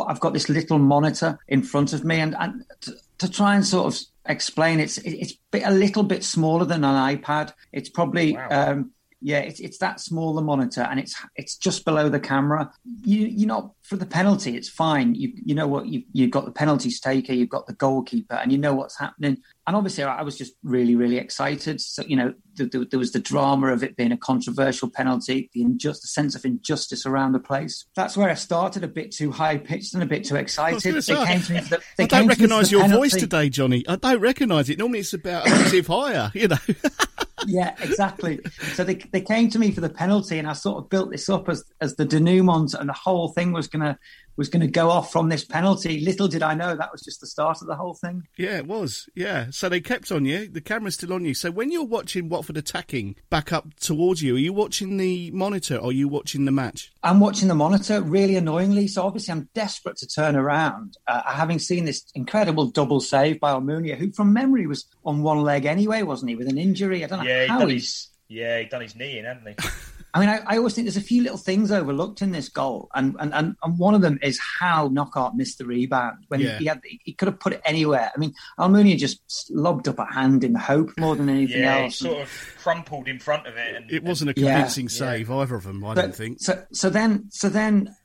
[0.07, 3.65] I've got this little monitor in front of me, and, and to, to try and
[3.65, 7.53] sort of explain, it's it's a little bit smaller than an iPad.
[7.71, 8.33] It's probably.
[8.33, 8.47] Wow.
[8.49, 12.71] Um, yeah, it's it's that small the monitor, and it's it's just below the camera.
[13.03, 15.13] You you're not for the penalty, it's fine.
[15.13, 18.51] You you know what you you've got the penalty taker, you've got the goalkeeper, and
[18.51, 19.37] you know what's happening.
[19.67, 21.81] And obviously, I was just really really excited.
[21.81, 25.51] So you know, th- th- there was the drama of it being a controversial penalty,
[25.53, 27.85] the injust, the sense of injustice around the place.
[27.95, 30.95] That's where I started a bit too high pitched and a bit too excited.
[30.95, 31.61] They say, came to me.
[31.61, 33.83] For the, they I don't came to me for recognise the your voice today, Johnny.
[33.87, 34.79] I don't recognise it.
[34.79, 36.31] Normally, it's about octave higher.
[36.33, 36.57] You know.
[37.47, 38.39] yeah, exactly.
[38.73, 41.29] So they they came to me for the penalty, and I sort of built this
[41.29, 43.97] up as as the denouement, and the whole thing was gonna
[44.41, 45.99] was going to go off from this penalty.
[46.01, 48.23] Little did I know that was just the start of the whole thing.
[48.37, 49.07] Yeah, it was.
[49.15, 49.47] Yeah.
[49.51, 50.47] So they kept on you.
[50.47, 51.33] The camera's still on you.
[51.33, 55.77] So when you're watching Watford attacking back up towards you, are you watching the monitor
[55.77, 56.91] or are you watching the match?
[57.03, 58.87] I'm watching the monitor really annoyingly.
[58.87, 63.51] So obviously I'm desperate to turn around, uh, having seen this incredible double save by
[63.53, 67.03] Almunia, who from memory was on one leg anyway, wasn't he, with an injury?
[67.03, 67.83] I don't know Yeah, he how done he's.
[67.83, 69.55] his, yeah, he done his knee in, hadn't he?
[70.13, 72.89] I mean, I, I always think there's a few little things overlooked in this goal,
[72.93, 76.57] and and, and, and one of them is how Knockaert missed the rebound when Yeah.
[76.57, 78.11] he had he could have put it anywhere.
[78.15, 81.83] I mean, Almunia just lobbed up a hand in hope more than anything Yeah, he
[81.85, 81.97] else.
[81.99, 83.75] sort of crumpled in front of it.
[83.75, 84.53] And, It wasn't a Yeah.
[84.55, 86.41] convincing save, either of them, I But- don't think.
[86.41, 87.95] So so then so then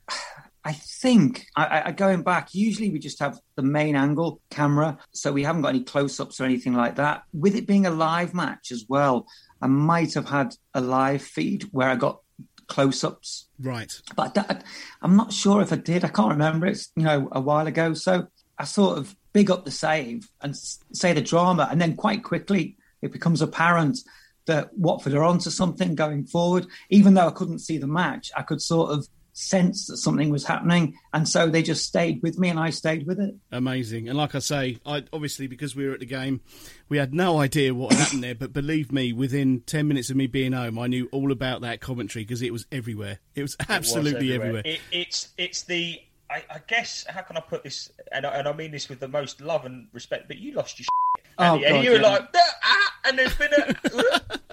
[0.63, 2.53] I think I, I, I going back.
[2.53, 6.43] Usually we just have the main angle camera, so we haven't got any close-ups or
[6.43, 7.23] anything like that.
[7.33, 9.27] With it being a live match as well,
[9.61, 12.21] I might have had a live feed where I got
[12.67, 13.91] close-ups Right.
[14.15, 14.61] but I,
[15.01, 16.03] I'm not sure if I did.
[16.03, 16.67] I can't remember.
[16.67, 17.93] It's you know a while ago.
[17.93, 22.23] So I sort of big up the save and say the drama, and then quite
[22.23, 23.99] quickly it becomes apparent
[24.47, 26.67] that Watford are onto something going forward.
[26.89, 30.43] Even though I couldn't see the match, I could sort of sense that something was
[30.43, 33.35] happening, and so they just stayed with me, and I stayed with it.
[33.51, 34.09] Amazing.
[34.09, 36.41] And like I say, I obviously because we were at the game,
[36.89, 38.35] we had no idea what happened there.
[38.35, 41.81] But believe me, within ten minutes of me being home, I knew all about that
[41.81, 43.19] commentary because it was everywhere.
[43.35, 44.63] It was It was absolutely everywhere.
[44.65, 47.91] It, it's it's the I, I guess how can I put this?
[48.11, 50.27] And I, and I mean this with the most love and respect.
[50.27, 52.09] But you lost your shit, Oh, Andy, and God, you were yeah.
[52.09, 53.75] like, "Ah, ah," and there's been a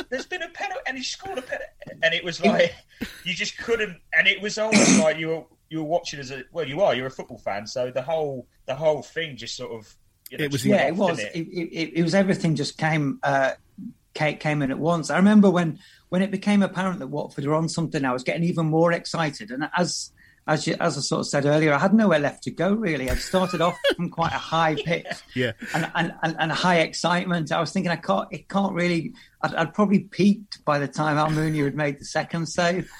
[0.11, 1.71] there's been a penalty, and he scored a penalty,
[2.03, 2.75] and it was like
[3.25, 3.97] you just couldn't.
[4.17, 6.95] And it was almost like you were you were watching as a well, you are
[6.95, 9.95] you're a football fan, so the whole the whole thing just sort of
[10.31, 11.19] you know, It was- yeah, it was.
[11.19, 13.53] It, it, it, it was everything just came uh,
[14.15, 15.11] came, came in at once.
[15.11, 18.45] I remember when when it became apparent that Watford were on something, I was getting
[18.45, 19.51] even more excited.
[19.51, 20.13] And as
[20.47, 22.73] as you, as I sort of said earlier, I had nowhere left to go.
[22.75, 25.53] Really, I'd started off from quite a high pitch Yeah.
[25.75, 27.51] and, and, and, and high excitement.
[27.51, 29.15] I was thinking I can't it can't really.
[29.43, 32.91] I'd, I'd probably peaked by the time Almunia had made the second save.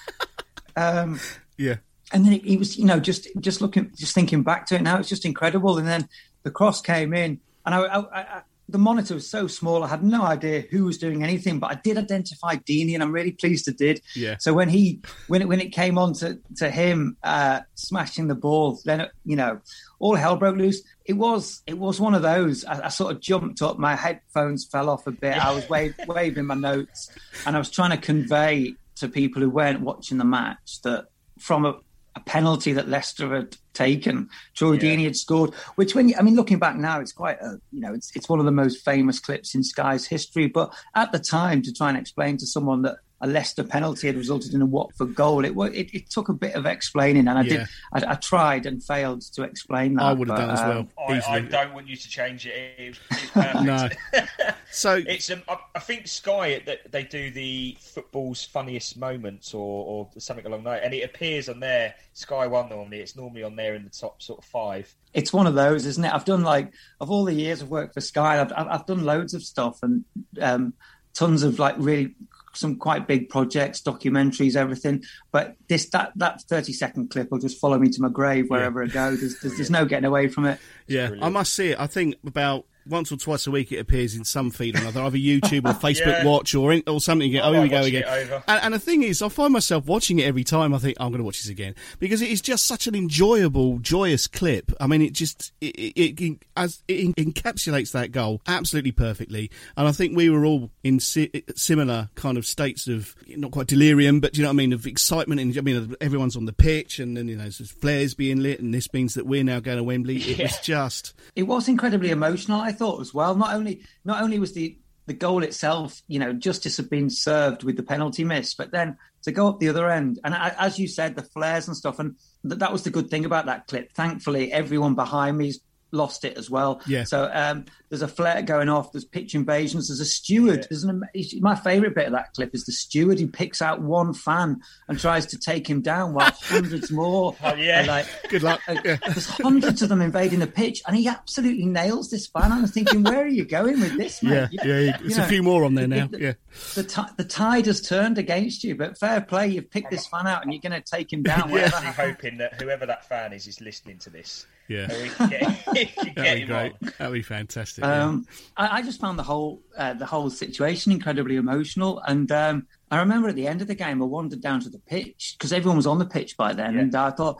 [0.75, 1.19] Um,
[1.57, 1.75] Yeah.
[2.11, 4.81] and then he, he was, you know, just just looking, just thinking back to it
[4.81, 5.77] now, it's just incredible.
[5.77, 6.09] And then
[6.43, 10.03] the cross came in, and I, I, I, the monitor was so small, I had
[10.03, 13.69] no idea who was doing anything, but I did identify Deeney, and I'm really pleased
[13.69, 14.01] I did.
[14.15, 14.37] Yeah.
[14.39, 18.35] So when he, when it when it came on to to him uh, smashing the
[18.35, 19.59] ball, then you know,
[19.99, 20.81] all hell broke loose.
[21.05, 22.65] It was it was one of those.
[22.65, 25.37] I, I sort of jumped up, my headphones fell off a bit.
[25.37, 27.11] I was wave, waving my notes,
[27.45, 31.05] and I was trying to convey to people who weren't watching the match that
[31.37, 31.75] from a,
[32.15, 35.53] a penalty that Leicester had taken, Troy Deeney had scored.
[35.75, 38.29] Which, when you, I mean, looking back now, it's quite a you know, it's it's
[38.29, 40.47] one of the most famous clips in Sky's history.
[40.47, 44.17] But at the time, to try and explain to someone that a Leicester penalty had
[44.17, 47.41] resulted in a Watford goal, it it, it took a bit of explaining, and I
[47.43, 47.49] Yeah.
[47.59, 47.67] did.
[48.07, 50.03] I, I tried and failed to explain that.
[50.03, 51.21] I would have but, done as um, well.
[51.27, 52.53] I, I don't want you to change it.
[52.77, 53.63] It- it's perfect.
[53.63, 53.89] No.
[54.71, 59.85] So It's um, I, I think Sky that they do the football's funniest moments or,
[59.85, 61.95] or something along that, and it appears on there.
[62.11, 64.93] Sky One normally, it's normally on there in the top sort of five.
[65.13, 66.13] it's one of those, isn't it?
[66.13, 69.05] I've done like of all the years I've worked for Sky, I've I've, I've done
[69.05, 70.03] loads of stuff and
[70.41, 70.73] um,
[71.13, 72.13] tons of like really
[72.55, 75.03] some quite big projects, documentaries, everything.
[75.31, 78.83] But this that that thirty second clip will just follow me to my grave wherever
[78.83, 79.15] I go.
[79.15, 80.59] There's, there's there's no getting away from it.
[80.87, 81.79] Yeah, I must see it.
[81.79, 85.01] I think about once or twice a week it appears in some feed or another,
[85.01, 86.25] either YouTube or Facebook Yeah.
[86.25, 87.29] Watch or in, or something.
[87.29, 88.03] You oh, here we go again.
[88.47, 90.73] And, and the thing is, I find myself watching it every time.
[90.73, 93.79] I think I'm going to watch this again because it is just such an enjoyable,
[93.79, 94.71] joyous clip.
[94.79, 99.51] I mean, it just it, it, it as it encapsulates that goal absolutely perfectly.
[99.77, 103.67] And I think we were all in si- similar kind of states of not quite
[103.67, 105.41] delirium, but do you know what I mean, of excitement.
[105.41, 108.59] And I mean, everyone's on the pitch, and then you know, there's flares being lit,
[108.59, 110.17] and this means that we're now going to Wembley.
[110.17, 111.13] It was just.
[111.35, 113.35] It was incredibly emotional, I thought as well.
[113.35, 117.63] Not only not only was the the goal itself, you know, justice had been served
[117.63, 120.79] with the penalty miss, but then to go up the other end, and I, as
[120.79, 122.15] you said, the flares and stuff, and
[122.47, 123.93] th- that was the good thing about that clip.
[123.93, 125.59] Thankfully, everyone behind me's
[125.91, 126.81] lost it as well.
[126.87, 127.03] Yeah.
[127.03, 128.91] So um, there's a flare going off.
[128.91, 129.87] There's pitch invasions.
[129.87, 130.67] There's a steward.
[130.69, 131.01] There's an,
[131.39, 134.99] my favourite bit of that clip is the steward who picks out one fan and
[134.99, 137.35] tries to take him down while hundreds more.
[137.41, 137.83] Oh, yeah.
[137.83, 138.59] are like, Good luck.
[138.67, 138.97] uh, Yeah.
[139.05, 142.51] There's hundreds of them invading the pitch, and he absolutely nails this fan.
[142.51, 144.49] I'm thinking, where are you going with this, Yeah, mate?
[144.51, 146.07] You- yeah, you there's know, a few more on there now.
[146.07, 146.33] the- Yeah,
[146.73, 149.47] The, ti- the tide has turned against you, but fair play.
[149.47, 151.43] You've picked this fan out, and you're going to take him down.
[151.43, 152.15] I'm whatever actually happens.
[152.15, 154.45] hoping that whoever that fan is is listening to this.
[154.67, 154.87] Yeah.
[154.87, 156.73] So we can get, we can get that'd be great.
[156.81, 156.93] on.
[156.97, 157.83] That'd be fantastic.
[157.89, 158.03] Yeah.
[158.05, 158.25] Um,
[158.57, 162.99] I, I just found the whole uh, the whole situation incredibly emotional, and um, I
[162.99, 165.77] remember at the end of the game, I wandered down to the pitch because everyone
[165.77, 166.81] was on the pitch by then, Yeah.
[166.81, 167.37] and I thought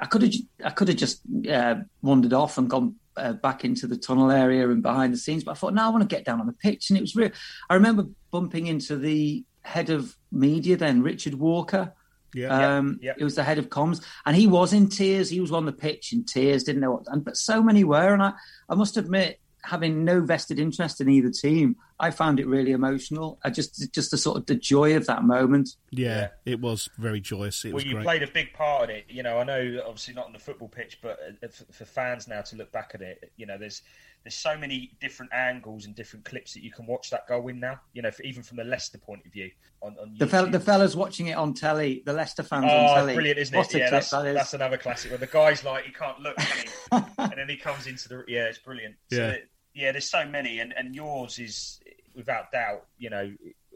[0.00, 0.32] I could have
[0.64, 4.68] I could have just uh, wandered off and gone uh, back into the tunnel area
[4.68, 5.44] and behind the scenes.
[5.44, 7.16] But I thought, no, I want to get down on the pitch, and it was
[7.16, 7.30] real.
[7.68, 11.92] I remember bumping into the head of media then, Richard Walker.
[12.34, 13.14] Yeah, um, yeah, yeah.
[13.18, 15.28] It was the head of comms, and he was in tears.
[15.28, 17.04] He was on the pitch in tears, didn't know what.
[17.08, 18.32] And but so many were, and I,
[18.70, 23.38] I must admit, having no vested interest in either team, I found it really emotional.
[23.44, 25.76] I just, just the sort of the joy of that moment.
[25.90, 27.64] Yeah, it was very joyous.
[27.64, 28.04] It well, was you great.
[28.04, 29.04] played a big part in it.
[29.08, 32.26] You know, I know obviously not on the football pitch, but uh, for, for fans
[32.26, 33.82] now to look back at it, you know, there's
[34.24, 37.58] there's so many different angles and different clips that you can watch that go in
[37.58, 37.80] now.
[37.92, 39.50] You know, for, even from the Leicester point of view.
[39.80, 42.94] On, on The, fel- the fellas watching it on telly, the Leicester fans Oh, on
[42.98, 43.14] telly.
[43.14, 43.74] brilliant, isn't What it?
[43.74, 44.34] a Yeah, that's, that is.
[44.36, 46.36] that's another classic where the guy's like, he can't look,
[46.92, 48.24] and then he comes into the.
[48.28, 48.94] Yeah, it's brilliant.
[49.10, 49.26] So, Yeah.
[49.28, 49.42] that-
[49.74, 51.80] yeah, there's so many, and, and yours is,
[52.14, 53.32] without doubt, you know,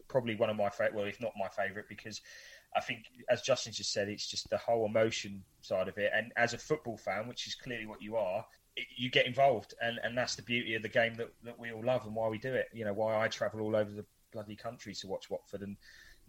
[0.08, 2.20] probably one of my favorite, well, if not my favourite, because
[2.74, 6.12] I think, as Justin just said, it's just the whole emotion side of it.
[6.14, 8.44] And as a football fan, which is clearly what you are,
[8.76, 11.72] it, you get involved, and, and that's the beauty of the game that, that we
[11.72, 12.66] all love and why we do it.
[12.72, 15.76] You know, why I travel all over the bloody country to watch Watford, and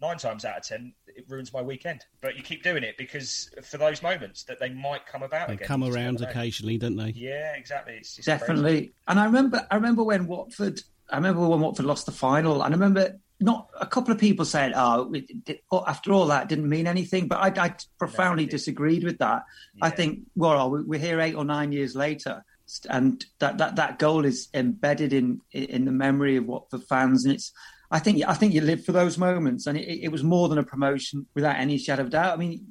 [0.00, 2.04] nine times out of ten, it ruins my weekend.
[2.20, 5.54] But you keep doing it because for those moments that they might come about They
[5.54, 5.66] again.
[5.66, 7.10] come around occasionally, don't they?
[7.16, 7.94] Yeah, exactly.
[7.94, 8.72] It's, it's Definitely.
[8.78, 8.92] crazy.
[9.08, 10.80] And I remember, I remember when Watford,
[11.10, 14.44] I remember when Watford lost the final, and I remember not a couple of people
[14.44, 17.74] said, "Oh, it, it, oh, after all that, it didn't mean anything." But I, I
[17.98, 18.50] profoundly did.
[18.50, 19.44] disagreed with that.
[19.80, 22.44] I think, well, oh, we- we're here eight or nine years later,
[22.90, 27.34] and that that, that goal is embedded in in the memory of Watford fans, and
[27.34, 27.52] it's.
[27.90, 30.58] I think I think you live for those moments, and it, it was more than
[30.58, 32.34] a promotion, without any shadow of doubt.
[32.34, 32.66] I mean,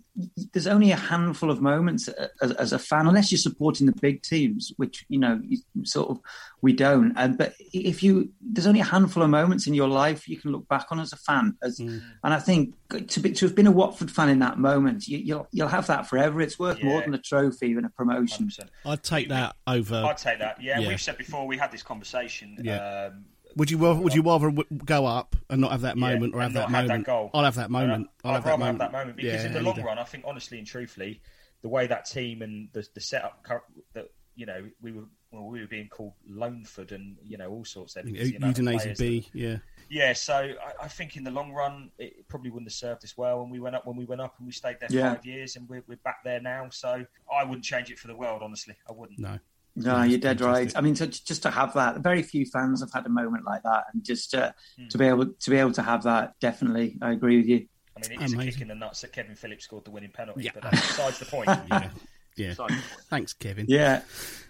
[0.53, 2.07] there's only a handful of moments
[2.41, 6.09] as, as a fan, unless you're supporting the big teams, which you know you sort
[6.11, 6.20] of
[6.61, 7.13] we don't.
[7.18, 10.51] And but if you, there's only a handful of moments in your life you can
[10.51, 11.57] look back on as a fan.
[11.63, 12.01] As, Mm.
[12.24, 12.74] And I think
[13.07, 15.88] to be to have been a Watford fan in that moment, you, you'll you'll have
[15.88, 16.41] that forever.
[16.41, 18.47] It's worth more than a trophy and a promotion.
[18.49, 18.68] 100%.
[18.86, 19.95] I'd take that over.
[19.95, 20.61] I'd take that.
[20.61, 20.88] Yeah, Yeah.
[20.89, 22.57] we've said before we had this conversation.
[22.61, 23.09] Yeah.
[23.13, 23.26] Um,
[23.58, 24.51] Would you rather, would you rather
[24.86, 27.05] go up and not have that Yeah, moment, or have that not have that moment?
[27.08, 27.32] goal.
[27.34, 28.08] I'll have that moment.
[28.24, 28.82] I'd I'll have that rather moment.
[28.82, 31.22] have that moment because Yeah, in the long run, I think honestly and truthfully,
[31.62, 33.45] the way that team and the, the setup
[33.93, 34.05] that
[34.36, 37.95] you know we were well, we were being called Loanford and you know all sorts
[37.95, 39.58] of because the amount Udinese players B, yeah.
[39.89, 43.18] yeah, so I, I think in the long run it probably wouldn't have served us
[43.18, 43.41] well.
[43.41, 45.16] And we went up when we went up and we stayed there Yeah.
[45.16, 46.70] five years and we're, we're back there now.
[46.70, 48.76] So I wouldn't change it for the world, honestly.
[48.88, 49.20] I wouldn't.
[49.20, 49.39] No.
[49.86, 50.76] No, you're dead fantastic.
[50.76, 50.78] right.
[50.78, 53.64] I mean, to, just to have that, very few fans have had a moment like
[53.64, 54.88] that, and just uh, Hmm.
[54.90, 57.68] to be able to be able to have that, definitely, I agree with you.
[57.96, 60.12] I mean, it is a kick in the nuts that Kevin Phillips scored the winning
[60.12, 60.52] penalty, Yeah.
[60.54, 61.50] but that's besides the point.
[61.72, 61.90] Yeah.
[62.36, 62.50] Yeah.
[62.52, 62.72] The point.
[63.10, 63.66] Thanks, Kevin.
[63.68, 64.02] Yeah,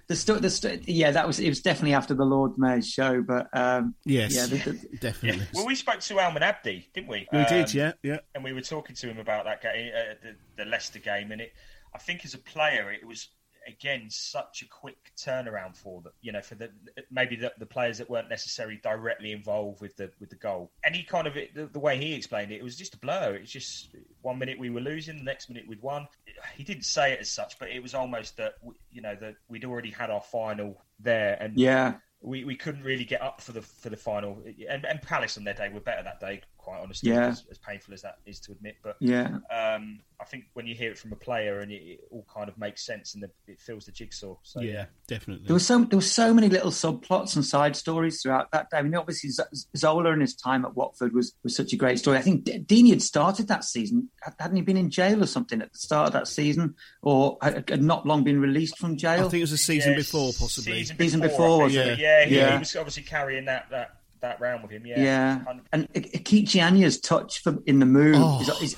[0.07, 3.21] the sto- the sto- yeah, that was it was definitely after the Lord Mayor's show,
[3.21, 4.35] but um, Yes.
[4.35, 5.47] yeah, the, the, Definitely.
[5.53, 7.27] Well, we spoke to Almen Abdi, didn't we?
[7.31, 8.17] We did, Um, yeah, yeah.
[8.35, 11.39] and we were talking to him about that game, uh, the, the Leicester game, and
[11.41, 11.53] it.
[11.95, 13.29] I think as a player, it was
[13.67, 16.13] again such a quick turnaround for them.
[16.21, 16.69] You know, for the
[17.11, 20.71] maybe the, the players that weren't necessarily directly involved with the with the goal.
[20.83, 23.35] And he kind of the, the way he explained it, it was just a blur.
[23.35, 23.89] It was just
[24.21, 26.07] one minute we were losing, the next minute we'd won.
[26.55, 28.55] He didn't say it as such, but it was almost that
[28.91, 33.05] you know that we'd already had our final there, and yeah, we, we couldn't really
[33.05, 34.41] get up for the for the final.
[34.69, 37.27] And, and Palace on their day were better that day, quite honestly, Yeah.
[37.27, 38.75] as, as painful as that is to admit.
[38.83, 41.99] But yeah, um, I think when you hear it from a player and it, it
[42.11, 44.35] all kind of makes sense and the, it fills the jigsaw.
[44.43, 45.45] So Yeah, definitely.
[45.47, 48.69] there was so there were so many little subplots and side stories throughout that.
[48.69, 48.79] Day.
[48.79, 49.43] I mean, obviously Z-
[49.77, 52.17] Zola and his time at Watford was was such a great story.
[52.17, 54.09] I think D- Deeney had started that season,
[54.39, 57.69] hadn't he been in jail or something at the start of that season, or had
[57.69, 59.25] had not long been released from jail?
[59.27, 60.73] I think it was a season Yeah, before, possibly.
[60.79, 61.91] Season, Season before, before, was think.
[61.91, 61.99] it?
[61.99, 62.51] Yeah, he, Yeah.
[62.53, 64.85] he was obviously carrying that that that round with him.
[64.85, 65.59] Yeah, Yeah, 100%.
[65.73, 68.41] and Ikechi Anya's touch for, in the move Oh.
[68.41, 68.75] is, is,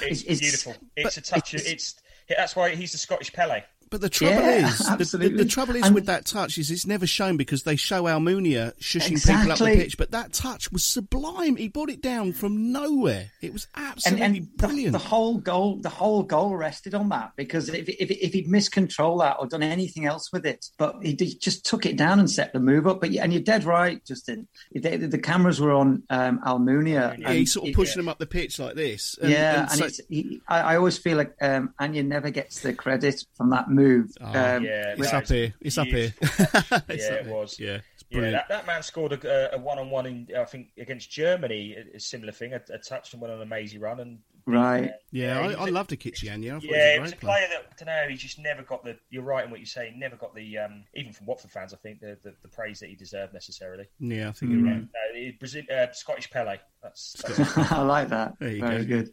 [0.00, 0.74] it's, is- beautiful.
[0.96, 1.54] It's but a touch.
[1.54, 1.94] it's- It's,
[2.28, 3.62] that's why he's the Scottish Pele.
[3.92, 4.68] But the trouble Yeah,
[4.98, 7.64] is, the, the, the trouble is And- with that touch is it's never shown because
[7.64, 9.98] they show Almunia shushing people up the pitch.
[9.98, 11.56] But that touch was sublime.
[11.56, 13.32] He brought it down from nowhere.
[13.42, 14.92] It was absolutely and the, brilliant.
[14.92, 19.20] the whole goal, the whole goal rested on that because if, if, if he'd miscontrolled
[19.20, 22.54] that or done anything else with it, but he just took it down and set
[22.54, 23.02] the move up.
[23.02, 24.48] But and you're dead right, Justin.
[24.74, 27.18] The, the cameras were on um, Almunia.
[27.18, 29.18] yeah, he's sort of pushing them up the pitch like this.
[29.20, 32.30] And, yeah, and and, so- it's, he, I, I always feel like um, Anya never
[32.30, 33.81] gets the credit from that move.
[34.20, 35.54] Oh, um, Yeah, it's up here.
[35.60, 36.14] It's up here.
[36.20, 37.58] It's Yeah, up it was.
[37.58, 41.76] Yeah, it's Yeah, that, that man scored a, a one-on-one in I think against Germany,
[41.76, 44.90] a, a similar thing, a, a touch and went on a mazy run, and Right.
[45.12, 46.56] yeah, he I, was I a- loved Ikechi Anya.
[46.56, 47.46] I thought yeah, he it was was a a player.
[47.46, 48.10] player that I don't know.
[48.10, 48.96] He just never got the.
[49.08, 49.90] You're right in what you say.
[49.92, 51.72] He Never got the um, even from Watford fans.
[51.72, 53.86] I think the, the, the praise that he deserved necessarily.
[54.00, 54.54] Yeah, I think Mm.
[54.58, 54.80] you're right.
[54.82, 56.58] No, he- Brazil, uh, Scottish Pele.
[56.82, 58.34] That's, that's I like that.
[58.40, 58.96] There you Very go.
[59.02, 59.12] good.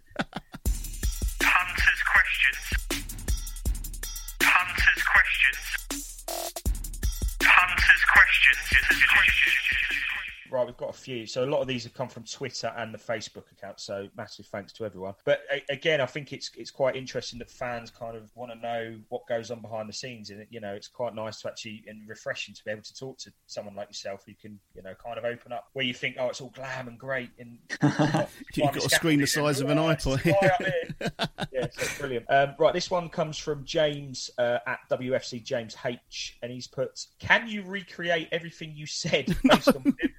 [10.49, 11.25] Got a few.
[11.25, 13.79] So a lot of these have come from Twitter and the Facebook account.
[13.79, 15.13] So massive thanks to everyone.
[15.25, 18.57] But a- again, I think it's it's quite interesting that fans kind of want to
[18.57, 21.83] know what goes on behind the scenes, and you know, it's quite nice to actually
[21.87, 24.93] and refreshing to be able to talk to someone like yourself who can you know
[25.03, 27.57] kind of open up where you think, oh, it's all glam and great, and
[28.55, 30.25] You've got a screen the size of an iPod.
[31.51, 32.25] yeah, so brilliant.
[32.29, 37.05] Um, right, this one comes from James uh, at WFC James H, and he's put,
[37.19, 40.11] "Can you recreate everything you said based on memory at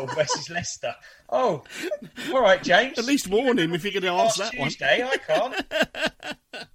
[0.00, 0.94] deep goal versus Leicester?"
[1.28, 1.62] Oh,
[2.32, 2.98] all right, James.
[2.98, 4.68] At least warn him if you're going to ask that one.
[4.68, 5.54] Tuesday, I can't.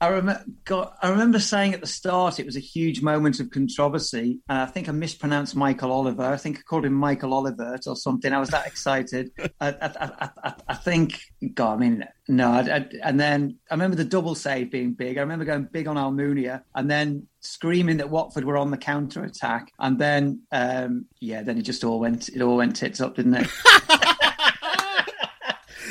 [0.02, 3.50] I remember, God, I remember saying at the start it was a huge moment of
[3.50, 4.39] controversy.
[4.50, 6.24] Uh, I think I mispronounced Michael Oliver.
[6.24, 8.34] I think I called him Michael Olivert or something.
[8.34, 9.32] I was that excited.
[9.62, 11.22] I, I, I, I, I think,
[11.54, 12.52] God, I mean, no.
[12.52, 15.18] I, I, and then I remember the double save being big.
[15.18, 19.24] I remember going big on Almunia and then screaming that Watford were on the counter
[19.24, 19.72] attack.
[19.80, 23.36] And then, um, yeah, then it just all went, it all went tits up, didn't
[23.36, 23.48] it?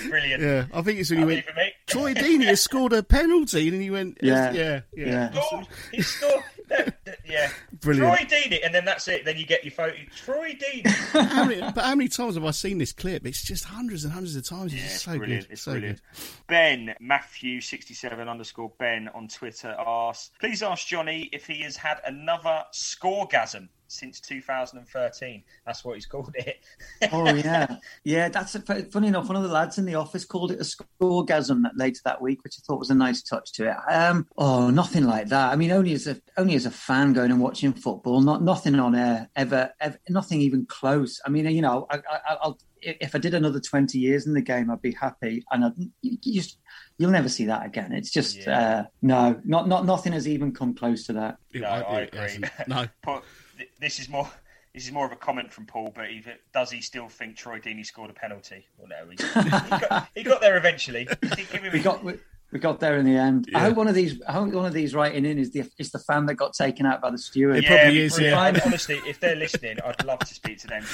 [0.09, 0.43] Brilliant.
[0.43, 1.47] Yeah, I think it's when you went.
[1.47, 1.73] be for me.
[1.95, 4.19] Troy Deeney has scored a penalty, and then you went.
[4.23, 4.53] Yeah.
[4.53, 5.31] yeah, yeah.
[5.33, 5.41] Yeah.
[5.41, 5.67] Scored.
[5.93, 6.45] He scored.
[6.69, 7.51] That- that- yeah.
[7.81, 8.17] Brilliant.
[8.17, 9.25] Troy Deeney, and then that's it.
[9.25, 9.97] Then you get your photo.
[10.25, 10.87] Troy Deeney.
[11.29, 13.27] How many, but how many times have I seen this clip?
[13.27, 14.73] It's just hundreds and hundreds of times.
[14.73, 15.43] It's Yeah, just it's so brilliant.
[15.49, 15.53] good.
[15.53, 16.01] It's so brilliant.
[16.17, 16.25] good.
[16.49, 21.77] Ben Matthew sixty seven underscore Ben on Twitter asks, please ask Johnny if he has
[21.77, 25.43] had another scoregasm since 2013.
[25.67, 26.65] That's what he's called it.
[27.13, 28.29] Oh yeah, yeah.
[28.29, 29.29] That's a, funny enough.
[29.29, 32.43] One of the lads in the office called it a scoregasm that later that week,
[32.45, 33.77] which I thought was a nice touch to it.
[33.93, 35.53] Um, oh, nothing like that.
[35.53, 38.75] I mean, only as a only as a fan going and watching football, not nothing
[38.77, 41.21] on air ever, ever nothing even close.
[41.25, 44.43] I mean, you know, I, I, I'll if I did another twenty years in the
[44.43, 45.43] game, I'd be happy.
[45.51, 45.73] And I'd,
[46.03, 46.59] you, you just
[46.99, 47.93] you'll never see that again.
[47.93, 48.59] It's just Yeah.
[48.81, 51.37] uh, no, not not nothing has even come close to that.
[51.53, 52.19] It- No, I- I agree.
[52.21, 52.47] hasn't.
[52.69, 52.87] No.
[53.55, 54.29] Paul, th- this is more.
[54.75, 56.21] This is more of a comment from Paul, but he,
[56.53, 58.67] does he still think Troy Deeney scored a penalty?
[58.77, 61.07] Well, no, he, he, got, he got there eventually.
[61.23, 62.15] Give him- we got we,
[62.51, 63.49] we got there in the end.
[63.55, 65.93] I hope one of these I hope one of these writing in is the is
[65.93, 67.59] the fan that got taken out by the steward.
[67.59, 68.57] It probably is, be brilliant.
[68.57, 68.63] yeah.
[68.65, 70.85] Honestly, if they're listening, I'd love to speak to them.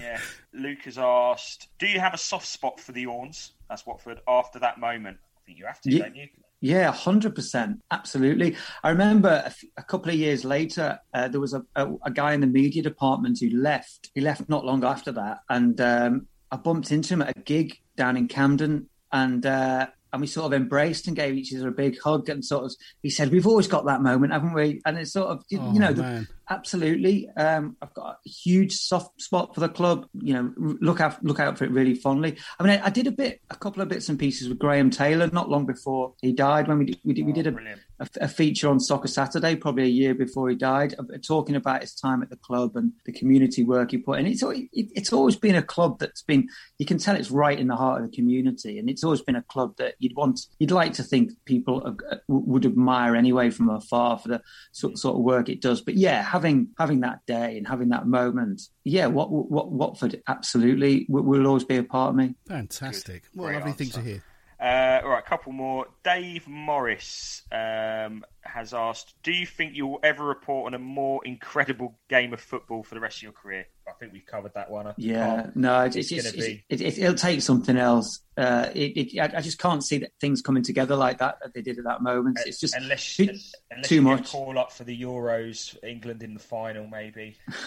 [0.00, 0.18] Yeah.
[0.52, 4.20] Luke has asked, "Do you have a soft spot for the Orns?" That's Watford.
[4.26, 6.02] After that moment, I think you have to, Yeah.
[6.02, 6.26] don't you?
[6.62, 8.54] Yeah, hundred percent, absolutely.
[8.84, 12.10] I remember a, f- a couple of years later, uh, there was a, a, a
[12.10, 14.10] guy in the media department who left.
[14.14, 17.78] He left not long after that, and um, I bumped into him at a gig
[17.96, 21.72] down in Camden, and uh, and we sort of embraced and gave each other a
[21.72, 24.98] big hug, and sort of he said, "We've always got that moment, haven't we?" And
[24.98, 26.26] it's sort of you, Oh, know, the.
[26.50, 27.30] Absolutely.
[27.36, 30.06] Um, I've got a huge soft spot for the club.
[30.20, 32.36] You know, look out look out for it really fondly.
[32.58, 34.90] I mean, I, I did a bit, a couple of bits and pieces with Graham
[34.90, 36.68] Taylor not long before he died.
[36.68, 37.56] When we did, we did, we did a,
[38.00, 41.82] a, a feature on Soccer Saturday, probably a year before he died, uh, talking about
[41.82, 44.26] his time at the club and the community work he put in.
[44.26, 44.42] It's
[44.72, 46.48] it's always been a club that's been
[46.78, 49.36] you can tell it's right in the heart of the community, and it's always been
[49.36, 53.68] a club that you'd want you'd like to think people uh, would admire anyway from
[53.70, 54.42] afar for the
[54.72, 55.80] sort, sort of work it does.
[55.80, 61.06] But yeah, having having that day and having that moment, yeah, what what Watford absolutely
[61.08, 62.34] will, will always be a part of me.
[62.48, 63.24] Fantastic.
[63.34, 64.22] What Great lovely thing to hear.
[64.60, 65.86] Uh, all right, a couple more.
[66.04, 71.20] Dave Morris um, has asked, "Do you think you will ever report on a more
[71.24, 74.70] incredible game of football for the rest of your career?" I think we've covered that
[74.70, 74.86] one.
[74.86, 78.20] I Yeah, can't- no, it's, it's it's, gonna be- it, it, it'll take something else.
[78.36, 81.52] Uh, it, it, I, I just can't see that things coming together like that that
[81.54, 82.38] they did at that moment.
[82.46, 83.28] It's just unless too,
[83.70, 84.30] unless too you get a much.
[84.30, 87.36] call up for the Euros, England in the final, maybe.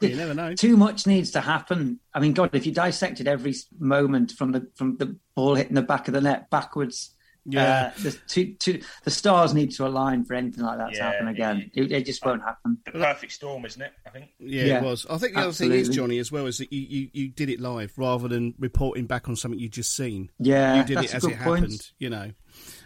[0.00, 0.54] You never know.
[0.54, 1.98] Too much needs to happen.
[2.14, 5.82] I mean, God, if you dissected every moment from the from the ball hitting the
[5.82, 7.14] back of the net backwards,
[7.44, 7.92] Yeah.
[7.96, 11.28] uh, the two, two, the stars need to align for anything like that to happen
[11.28, 11.70] again.
[11.74, 12.78] It, it just won't happen.
[12.84, 13.92] The perfect storm, isn't it?
[14.06, 14.30] I think.
[14.38, 15.06] Yeah, Yeah, it was.
[15.10, 15.88] I think the other thing is.
[15.88, 19.28] Johnny, as well, is that you, you, you did it live rather than reporting back
[19.28, 20.30] on something you'd just seen.
[20.38, 21.60] Yeah, you did that's it a as good it point.
[21.64, 21.90] happened.
[21.98, 22.30] You know,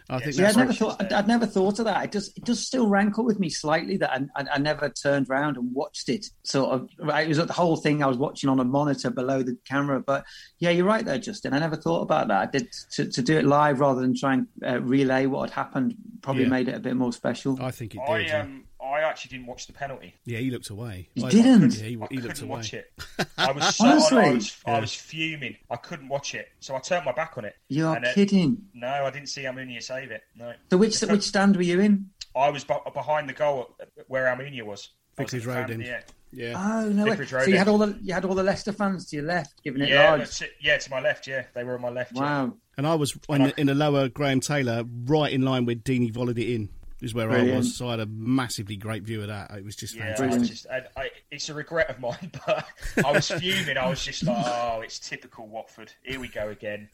[0.08, 0.96] I think Yeah, I'd never thought.
[1.02, 2.04] I'd, I'd never thought of that.
[2.04, 2.32] It does.
[2.36, 5.74] It does still rankle with me slightly that I, I, I never turned around and
[5.74, 6.26] watched it.
[6.44, 6.88] Sort of.
[6.98, 10.00] Right, it was the whole thing I was watching on a monitor below the camera.
[10.00, 10.24] But
[10.58, 11.52] yeah, you're right there, Justin.
[11.54, 12.38] I never thought about that.
[12.40, 15.54] I did to, to do it live rather than try and uh, relay what had
[15.54, 15.94] happened.
[16.22, 16.48] Probably Yeah.
[16.50, 17.60] made it a bit more special.
[17.60, 18.28] I think it I did.
[18.28, 18.40] yeah.
[18.42, 20.14] um, I actually didn't watch the penalty.
[20.24, 21.08] yeah, he looked away.
[21.14, 21.74] You I- didn't?
[21.76, 22.56] Yeah, he, I he looked couldn't away.
[22.58, 22.90] watch it.
[23.38, 24.18] I was so Honestly?
[24.22, 25.56] I, was, I was fuming.
[25.70, 27.54] I couldn't watch it, so I turned my back on it.
[27.68, 28.58] You're And it- kidding.
[28.74, 30.22] No, I didn't see Almunia save it.
[30.36, 32.10] No, So which which stand were you in?
[32.34, 33.74] I was be- behind the goal
[34.08, 34.90] where Almunia was.
[35.18, 35.80] I was Vicarage Road in.
[35.80, 36.52] Yeah, Yeah.
[36.82, 37.04] Oh no!
[37.04, 37.16] way.
[37.16, 39.62] Vicarage So you had all the you had all the Leicester fans to your left,
[39.64, 40.20] giving it yeah, large.
[40.20, 40.50] that's it.
[40.60, 40.76] yeah.
[40.76, 42.12] To my left, yeah, they were on my left.
[42.14, 42.20] yeah.
[42.22, 42.52] Wow.
[42.76, 46.12] And I was in, the, in the lower Graham Taylor, right in line with Deeney
[46.12, 46.68] volleyed it in.
[47.02, 49.50] Is where I was, so I had a massively great view of that.
[49.50, 50.42] It was just Yeah, I fantastic.
[50.48, 52.66] just, I, I, it's a regret of mine, but
[53.04, 53.76] I was fuming.
[53.76, 55.92] I was just like, oh, it's typical Watford.
[56.02, 56.88] Here we go again,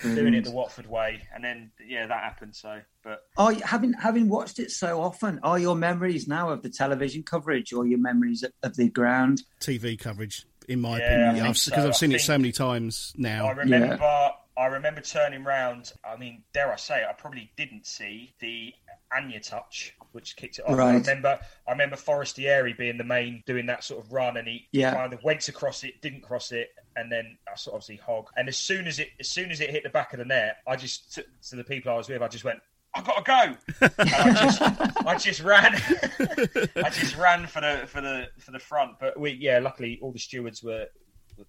[0.00, 2.54] doing it the Watford way, and then yeah, that happened.
[2.54, 6.62] So, but Are you, having having watched it so often, are your memories now of
[6.62, 9.42] the television coverage or your memories of, of the ground?
[9.60, 11.80] TV coverage, in my Yeah, I opinion, think because so.
[11.82, 13.46] I've I seen it so many times now.
[13.46, 15.92] I remember, I remember turning round.
[16.04, 18.72] I mean, dare I say, it, I probably didn't see the
[19.16, 20.78] Anya touch, which kicked it off.
[20.78, 24.68] I remember, I remember Forestieri being the main, doing that sort of run, and he
[24.72, 24.94] Yeah.
[24.94, 28.28] kind of went across it, didn't cross it, and then I sort of obviously hog.
[28.36, 30.58] And as soon as it, as soon as it hit the back of the net,
[30.66, 32.60] I just to, to the people I was with, I just went.
[32.94, 33.88] I gotta go.
[33.98, 34.62] I just,
[35.06, 35.74] I just ran.
[36.76, 38.98] I just ran for the for the for the front.
[39.00, 40.86] But we, yeah, luckily all the stewards were,
[41.30, 41.48] couldn't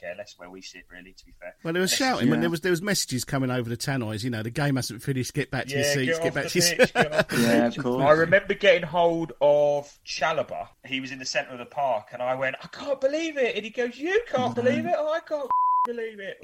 [0.00, 0.82] care less where we sit.
[0.90, 1.54] Really, to be fair.
[1.62, 4.24] Well, there was Unless- shouting when there was there was messages coming over the tannoys.
[4.24, 5.34] You know, the game hasn't finished.
[5.34, 6.18] Get back to your seats.
[6.18, 6.92] get Get, back the to your seats.
[6.92, 8.02] get off the Yeah, of course.
[8.02, 10.68] I remember getting hold of Chalobah.
[10.86, 13.54] He was in the centre of the park, and I went, "I can't believe it!"
[13.56, 14.94] And he goes, "You can't believe it?
[14.96, 15.48] Oh, I can't
[15.86, 16.38] believe it!"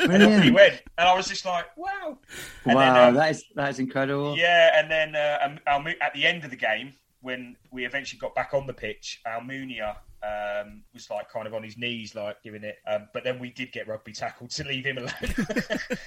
[0.00, 2.18] And off he went, and I was just like, "Wow!"
[2.64, 4.36] And Wow, then, um, that is that is incredible.
[4.36, 8.34] Yeah, and then uh, um, at the end of the game, when we eventually got
[8.34, 12.62] back on the pitch, Almunia um, was like kind of on his knees, like giving
[12.62, 12.76] it.
[12.86, 15.10] Um, but then we did get rugby tackled to leave him alone.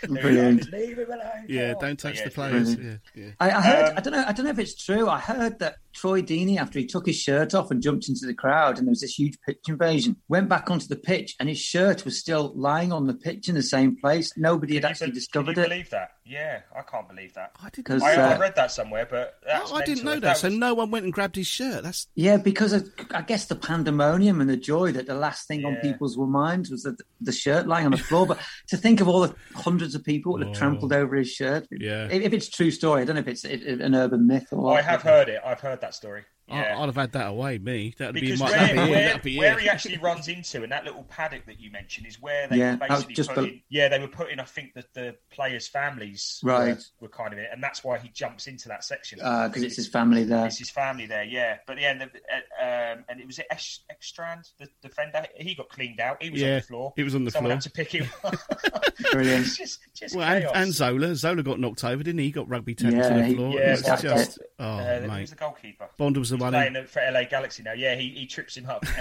[0.07, 1.45] Like, leave him alone.
[1.47, 2.75] Yeah, come don't touch yeah, the players.
[2.75, 3.29] Yeah, yeah.
[3.39, 3.89] I, I heard.
[3.89, 4.25] Um, I don't know.
[4.27, 5.09] I don't know if it's true.
[5.09, 8.33] I heard that Troy Deeney, after he took his shirt off and jumped into the
[8.33, 11.59] crowd, and there was this huge pitch invasion, went back onto the pitch, and his
[11.59, 14.31] shirt was still lying on the pitch in the same place.
[14.37, 15.69] Nobody had actually be- discovered can you it.
[15.69, 16.09] believe that?
[16.25, 17.51] Yeah, I can't believe that.
[17.61, 17.75] I didn't.
[17.85, 20.37] Because, I, uh, I read that somewhere, but that's I didn't know If that.
[20.37, 21.83] So no one went and grabbed his shirt.
[21.83, 25.65] That's Yeah, because of, I guess the pandemonium and the joy that the last thing
[25.65, 28.25] on people's minds was the, the shirt lying on the floor.
[28.25, 31.67] but to think of all the hundreds of people that have trampled over his shirt.
[31.71, 31.77] Oh.
[31.79, 32.05] Yeah.
[32.05, 34.25] If, if it's a true story, I don't know if it's it, it- an urban
[34.25, 34.79] myth or what.
[34.79, 35.41] I have heard it.
[35.45, 36.23] I've heard that story.
[36.49, 36.79] I, Yeah.
[36.79, 37.57] I'd have had that away.
[37.57, 38.51] Me, that'd because be my.
[38.51, 38.89] where, That'd be it.
[38.89, 42.05] where, That'd be where he actually runs into and that little paddock that you mentioned
[42.05, 44.39] is where they Yeah, were that basically just put the- in, yeah they were putting
[44.39, 46.75] I think that the players' families Right.
[46.99, 49.65] were, were kind of it and that's why he jumps into that section because Uh,
[49.65, 50.45] it's his family there.
[50.47, 51.57] It's his family there, yeah.
[51.65, 55.25] But yeah, the, uh, um, and it was Ex- Ekstrand, the defender.
[55.35, 56.21] He got cleaned out.
[56.21, 56.93] He was on the floor.
[56.95, 57.55] he was on the Someone floor.
[57.55, 58.07] had to pick him.
[58.25, 58.35] up.
[59.11, 59.45] Brilliant.
[59.45, 62.25] it's just, just Well, and, and Zola, Zola got knocked over, didn't he?
[62.25, 63.53] He got rugby tackled Yeah, to the floor.
[63.53, 65.21] yeah, it was by just, oh uh, he mate.
[65.21, 65.89] was the goalkeeper.
[65.97, 66.53] Bond was the one.
[66.53, 67.73] playing Who, for LA Galaxy now.
[67.73, 68.85] Yeah, he, he trips him up.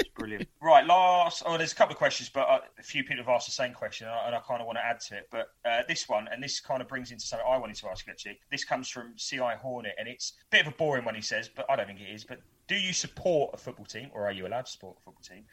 [0.00, 0.48] It's Brilliant.
[0.62, 1.42] Right, last.
[1.46, 3.72] Oh, there's a couple of questions, but uh, a few people have asked the same
[3.72, 5.28] question, and I, and I kind of want to add to it.
[5.30, 8.06] But uh, this one, and this kind of brings into something I wanted to ask
[8.06, 8.38] you actually.
[8.50, 11.14] This comes from Ci Hornet, and it's a bit of a boring one.
[11.14, 12.24] He says, but I don't think it is.
[12.24, 15.22] But do you support a football team, or are you allowed to support a football
[15.22, 15.44] team?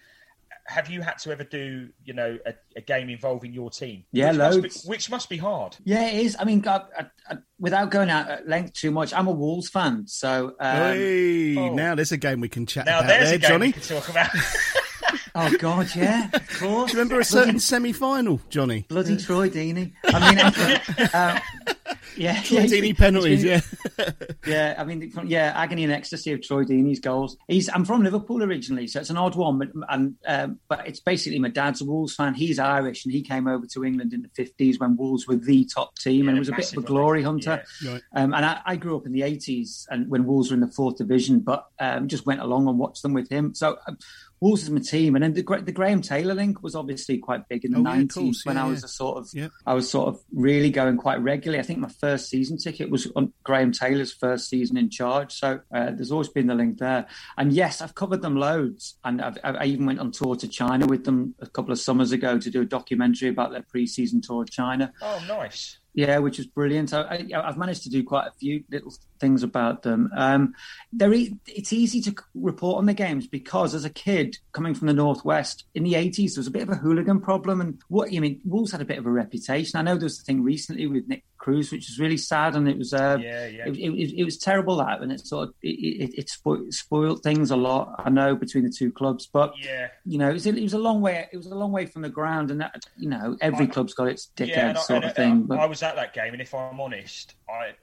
[0.66, 4.04] Have you had to ever do, you know, a, a game involving your team?
[4.12, 4.82] Yeah, which must, loads.
[4.82, 5.78] be, which must be hard.
[5.86, 6.36] Yeah, it is.
[6.38, 9.70] I mean, I, I, I, without going out at length too much, I'm a Wolves
[9.70, 11.74] fan, so um, hey, oh.
[11.74, 13.66] now there's a game we can chat Now about there's there, a game Johnny.
[13.68, 14.30] we can talk about.
[15.36, 16.92] oh god, yeah, of course.
[16.92, 18.86] Do you remember a certain semi-final, Johnny?
[18.90, 19.94] Bloody Troy Deeney.
[20.06, 21.76] I mean, um,
[22.18, 23.64] yeah, Troy yeah, Deeney penalties, he's
[23.98, 24.10] yeah.
[24.48, 24.76] yeah.
[24.78, 27.38] I mean, yeah, agony and ecstasy of Troy Deeney's goals.
[27.48, 27.70] He's.
[27.70, 31.40] I'm from Liverpool originally, so it's an odd one, but and um, but it's basically
[31.40, 32.34] my dad's a Wolves fan.
[32.34, 35.66] He's Irish, and he came over to England in the 50s when Wolves were the
[35.66, 37.64] top team, Yeah, and was a bit of a glory hunter.
[37.82, 37.94] Yeah.
[37.94, 38.02] Right.
[38.14, 40.68] Um, and I, I grew up in the 80s and when Wolves were in the
[40.68, 43.54] fourth division, but um, just went along and watched them with him.
[43.56, 43.98] So um,
[44.40, 45.16] Wolves is my team.
[45.16, 48.02] And then the, the Graham Taylor link was obviously quite big in the Oh, yeah,
[48.02, 48.86] of 90s when Yeah, I was yeah.
[48.86, 49.48] a sort of, Yeah.
[49.66, 51.60] I was sort of really going quite regularly.
[51.60, 55.34] I think my first season ticket was on Graham Taylor's first season in charge.
[55.34, 57.08] So uh, there's always been the link there.
[57.38, 58.96] And yes, I've covered them loads.
[59.04, 62.12] And I've, I even went on tour to China with them a couple of summers
[62.12, 64.94] ago to do a documentary about their pre-season tour of China.
[65.02, 65.80] Oh, nice.
[65.98, 66.94] Yeah, which is brilliant.
[66.94, 70.12] I, I, I've managed to do quite a few little things about them.
[70.16, 70.54] Um,
[70.94, 74.86] they're e- it's easy to report on the games because, as a kid coming from
[74.86, 77.62] the northwest in the eighties, there was a bit of a hooligan problem.
[77.62, 79.80] And what you mean, Wolves had a bit of a reputation.
[79.80, 82.68] I know there was a thing recently with Nick Cruz, which was really sad, and
[82.68, 83.68] it was uh, Yeah, yeah.
[83.68, 87.52] It, it, it was terrible that, and it sort of it, it, it spoiled, things
[87.52, 87.96] a lot.
[88.06, 89.88] I know between the two clubs, but Yeah.
[90.06, 91.28] you know, it was, it was a long way.
[91.32, 94.08] It was a long way from the ground, and that you know, every club's got
[94.08, 95.32] its dickhead I- sort and of I- thing.
[95.44, 97.74] I, But I was at that game, and if I'm honest, I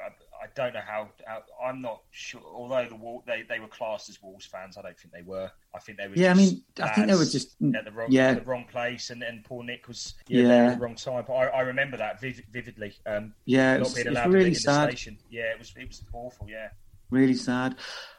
[0.45, 1.43] I, don't know how, how.
[1.65, 2.41] I'm not sure.
[2.45, 5.51] Although the Wall, they they were classed as Wolves fans, I don't think they were.
[5.75, 6.15] I think they were.
[6.15, 8.35] Yeah, I mean, I think they were just- at the wrong yeah.
[8.35, 10.49] the wrong place, and and poor Nick was yeah, Yeah.
[10.49, 11.25] there at the wrong time.
[11.27, 12.95] But I, I remember that vivid, vividly.
[13.07, 14.89] Um, Yeah, it not was- being it was really to be in sad.
[14.89, 15.19] the station.
[15.31, 16.49] Yeah, it was it was awful.
[16.49, 16.69] Yeah.
[17.11, 17.77] really sad.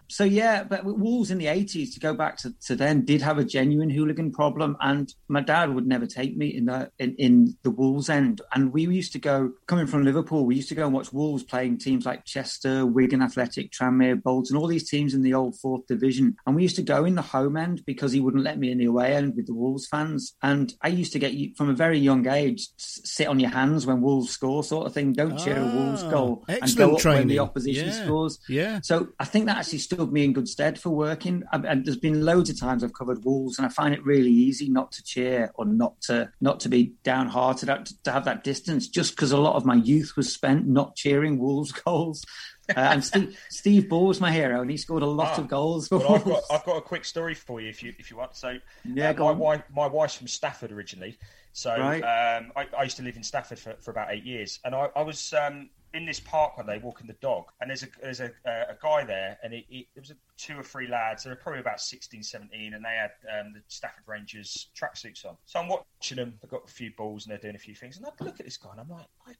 [0.07, 3.37] So yeah, but Wolves in the eighties, to go back to, to then, did have
[3.37, 7.57] a genuine hooligan problem, and my dad would never take me in the in, in
[7.63, 8.41] the Wolves end.
[8.53, 11.43] And we used to go coming from Liverpool, we used to go and watch Wolves
[11.43, 15.85] playing teams like Chester, Wigan Athletic, Tranmere, Bolton, all these teams in the old fourth
[15.87, 16.35] division.
[16.45, 18.77] And we used to go in the home end because he wouldn't let me in
[18.77, 20.35] the away end with the Wolves fans.
[20.41, 23.85] And I used to get you from a very young age sit on your hands
[23.85, 25.13] when Wolves score, sort of thing.
[25.13, 28.05] Don't cheer a Wolves Ah, goal and go up when the opposition Yeah.
[28.05, 28.39] scores.
[28.49, 28.79] Yeah.
[28.83, 31.43] So I think that actually stood me in good stead for working.
[31.51, 34.31] And and there's been loads of times I've covered Wolves, and I find it really
[34.31, 38.43] easy not to cheer or not to not to be downhearted, to, to have that
[38.43, 42.23] distance, just because a lot of my youth was spent not cheering Wolves goals.
[42.69, 45.47] Uh, and Steve, Steve Bull was my hero, and he scored a lot Ah, of
[45.47, 48.17] goals Well, I've got I've got a quick story for you if you if you
[48.17, 48.35] want.
[48.35, 49.37] So, Yeah, uh, my on.
[49.37, 51.17] wife my wife's from Stafford originally.
[51.53, 52.01] So, Right.
[52.03, 54.89] um, I, I used to live in Stafford for, for about eight years, and I,
[54.93, 58.19] I was um, in this park one day walking the dog, and there's a there's
[58.19, 61.23] a, uh, a guy there, and it, it, there was a, two or three lads.
[61.23, 65.37] They were probably about 16, 17, and they had um, the Stafford Rangers tracksuits on.
[65.45, 66.33] So I'm watching them.
[66.41, 68.45] They've got a few balls and they're doing a few things, and I look at
[68.45, 69.33] this guy, and I'm like, I,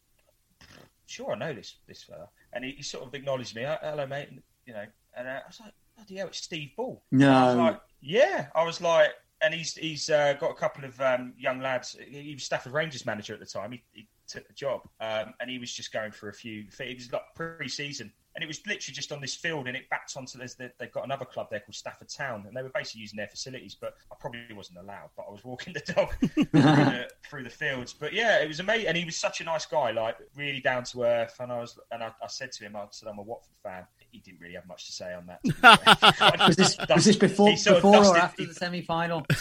[1.05, 3.65] sure, I know this this fella, and he, he sort of acknowledged me.
[3.65, 4.29] "Oh, Hello, mate.
[4.29, 4.85] And, you know,
[5.17, 7.03] and uh, I was like, bloody hell, it's Steve Bull.
[7.11, 7.55] No.
[7.55, 8.47] Like, yeah.
[8.55, 11.97] I was like, and he's he's uh, got a couple of um, young lads.
[12.07, 13.73] He was Stafford Rangers manager at the time.
[13.73, 16.65] He, he took the job, um, and he was just going for a few.
[16.79, 18.11] It was like pre-season.
[18.35, 20.37] And it was literally just on this field, and it backed onto.
[20.37, 23.29] There's, they've got another club there called Stafford Town, and they were basically using their
[23.29, 23.77] facilities.
[23.79, 25.11] But I probably wasn't allowed.
[25.15, 27.93] But I was walking the dog through, the, through the fields.
[27.93, 30.83] But yeah, it was amazing, and he was such a nice guy, like really down
[30.83, 31.37] to earth.
[31.39, 33.85] And I was, and I, I said to him, I said, I'm a Watford fan.
[34.11, 35.39] He didn't really have much to say on that.
[36.45, 39.25] was this was this before He sort of before or dusted- after the semi final?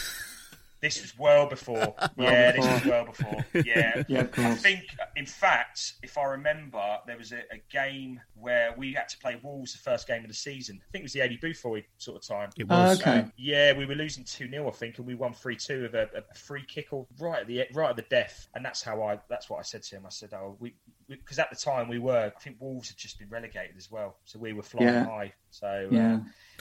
[0.84, 1.94] This was well before.
[2.18, 3.46] yeah, this was well before.
[3.64, 4.02] Yeah.
[4.06, 4.82] Yeah, of I think,
[5.16, 9.40] in fact, if I remember, there was a, a game where we had to play
[9.42, 10.80] Wolves the first game of the season.
[10.82, 12.50] I think it was the Aidy Boothroyd sort of time.
[12.58, 13.00] It was.
[13.00, 13.20] Okay.
[13.20, 15.94] Uh, yeah, we were losing 2 0, I think, and we won 3 2 with
[15.94, 18.46] a, a free kick or right at the right at the death.
[18.54, 20.04] And that's how I that's what I said to him.
[20.04, 20.74] I said, Oh, we
[21.08, 24.16] because at the time we were, I think Wolves had just been relegated as well.
[24.24, 25.04] So we were flying Yeah.
[25.04, 25.32] high.
[25.50, 26.14] So, Yeah.
[26.16, 26.18] uh,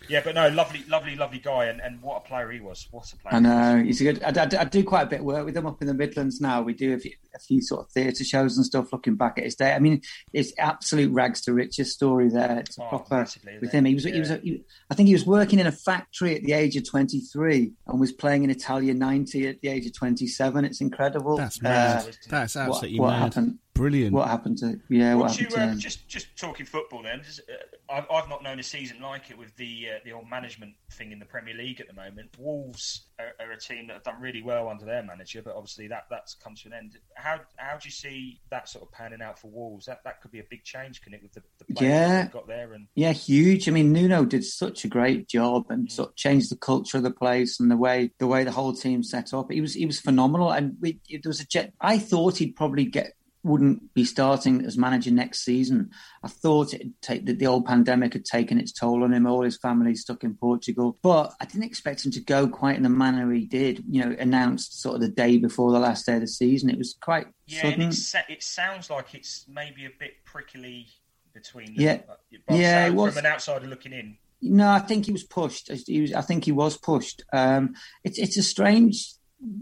[0.07, 1.65] yeah, but no, lovely, lovely, lovely guy.
[1.65, 2.87] And, and what a player he was.
[2.91, 3.33] What a player.
[3.33, 3.49] I he was.
[3.77, 4.23] know he's a good.
[4.23, 6.39] I, I- I do quite a bit of work with him up in the Midlands
[6.41, 6.61] now.
[6.61, 8.91] We do a few, a few sort of theatre shows and stuff.
[8.93, 12.59] Looking back at his day, I mean, it's absolute rags to riches story there.
[12.59, 13.25] It's a Oh, proper
[13.61, 13.85] with him.
[13.85, 14.03] He was.
[14.03, 14.29] He was.
[14.29, 17.21] A, he, I think he was working in a factory at the age of twenty
[17.21, 20.65] three and was playing in Italian ninety at the age of twenty seven.
[20.65, 21.37] It's incredible.
[21.37, 22.17] That's Uh, mad.
[22.29, 23.19] That's what, absolutely what mad.
[23.33, 23.59] happened?
[23.75, 24.13] Brilliant.
[24.13, 24.79] What happened to?
[24.87, 27.23] Yeah, what Would you, to um, just just talking football then?
[27.23, 30.29] just, uh, I've, I've not known a season like it with the uh, the old
[30.29, 32.29] management thing in the Premier League at the moment.
[32.37, 35.87] Wolves are, are a team that have done really well under their manager, but obviously
[35.87, 36.97] that that's come to an end.
[37.15, 39.87] How how do you see that sort of panning out for Wolves?
[39.87, 42.07] That that could be a big change, can it, with the, the players Yeah.
[42.23, 42.73] that got there?
[42.73, 43.67] And Yeah, huge.
[43.67, 47.03] I mean, Nuno did such a great job and sort of changed the culture of
[47.03, 49.51] the place and the way the way the whole team set up.
[49.51, 51.73] He was he was phenomenal, and we, there was a jet.
[51.81, 53.13] I thought he'd probably get
[53.43, 55.91] wouldn't be starting as manager next season.
[56.23, 59.27] I thought it'd take that the old pandemic had taken its toll on him.
[59.27, 62.83] All his family stuck in Portugal, but I didn't expect him to go quite in
[62.83, 63.83] the manner he did.
[63.89, 66.69] You know, announced sort of the day before the last day of the season.
[66.69, 67.81] It was quite yeah, sudden.
[67.81, 67.93] and
[68.29, 70.87] it, sounds like it's maybe a bit prickly
[71.33, 71.75] between them.
[71.77, 71.97] Yeah.
[72.07, 73.13] But Yeah, it sound- was.
[73.15, 74.17] from an outsider looking in.
[74.45, 75.71] No, I think he was pushed.
[75.87, 77.23] He was, I think he was pushed.
[77.31, 79.13] Um, it's it's a strange.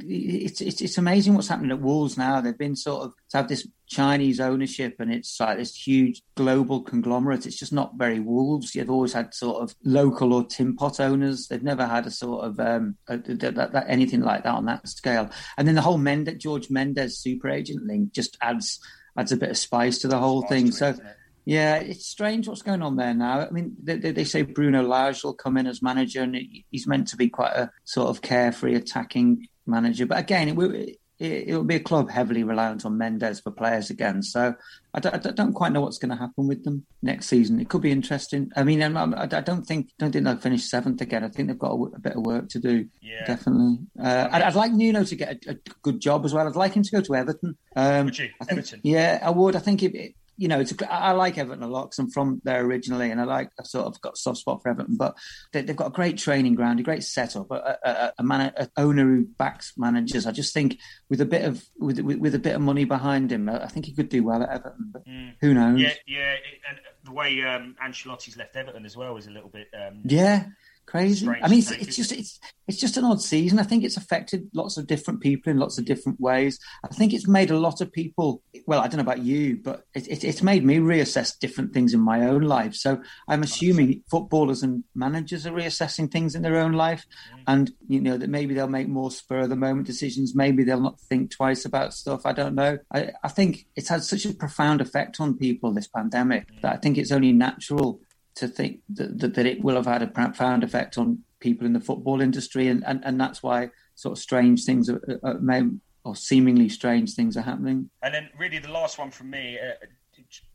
[0.03, 2.39] It's, it's it's amazing what's happening at Wolves now.
[2.39, 6.81] They've been sort of to have this Chinese ownership, and it's like this huge global
[6.81, 7.47] conglomerate.
[7.47, 8.75] It's just not very Wolves.
[8.75, 11.47] You've always had sort of local or tin pot owners.
[11.47, 14.65] They've never had a sort of um, a, that, that, that- anything like that on
[14.65, 15.29] that scale.
[15.57, 18.79] And then the whole Mendes, George Mendes super agent link just adds
[19.17, 20.67] adds a bit of spice to the whole thing.
[20.67, 20.95] it, so.
[21.43, 23.39] Yeah, it's strange what's going on there now.
[23.39, 26.37] I mean, they, they, they say Bruno Lage will come in as manager, and
[26.69, 30.05] he's meant to be quite a sort of carefree, attacking manager.
[30.05, 33.91] But again, it will, it, it'll be a club heavily reliant on Mendes for players
[33.91, 34.23] again.
[34.23, 34.55] So
[34.93, 37.59] I don't, I don't quite know what's going to happen with them next season.
[37.59, 38.51] It could be interesting.
[38.55, 41.23] I mean, I don't think don't think they'll finish seventh again.
[41.23, 42.87] I think they've got a bit of work to do.
[43.01, 43.25] Yeah.
[43.25, 43.79] Definitely.
[43.99, 46.47] Uh, I'd, I'd like Nuno to get a, a good job as well.
[46.47, 47.55] I'd like him to go to Everton.
[47.75, 48.29] Um, Would you?
[48.41, 48.81] I think, Everton?
[48.83, 49.55] Yeah, I would.
[49.55, 52.09] I think it, it you know, it's a, I like Everton a lot because I'm
[52.09, 54.97] from there originally, and I like I've sort of got a soft spot for Everton.
[54.97, 55.15] But
[55.53, 58.69] they, they've got a great training ground, a great setup, a, a, a, man, a
[58.77, 60.25] owner who backs managers.
[60.25, 60.79] I just think
[61.09, 63.67] with a bit of with with, with a bit of money behind him, I I
[63.67, 64.91] think he could do well at Everton.
[64.91, 65.03] But
[65.41, 65.79] who knows?
[65.79, 66.35] Yeah, yeah,
[66.69, 69.67] and the way um, Ancelotti's left Everton as well is a little bit.
[69.73, 70.45] Um, Yeah,
[70.91, 71.25] crazy.
[71.25, 73.59] Strange I mean, it's, it's just it's it's just an odd season.
[73.59, 76.59] I think it's affected lots of different people in lots of different ways.
[76.83, 78.43] I think it's made a lot of people.
[78.67, 81.93] Well, I don't know about you, but it, it, it's made me reassess different things
[81.93, 82.75] in my own life.
[82.75, 87.05] So I'm assuming footballers and managers are reassessing things in their own life,
[87.47, 90.35] and you know that maybe they'll make more spur of the moment decisions.
[90.35, 92.25] Maybe they'll not think twice about stuff.
[92.25, 92.77] I don't know.
[92.93, 96.77] I, I think it's had such a profound effect on people this pandemic that I
[96.77, 98.01] think it's only natural
[98.35, 101.73] to think that, that, that it will have had a profound effect on people in
[101.73, 105.63] the football industry, and, and, and that's why sort of strange things are, are, may,
[106.03, 107.89] or seemingly strange things are happening.
[108.01, 109.57] And then, really, the last one from me,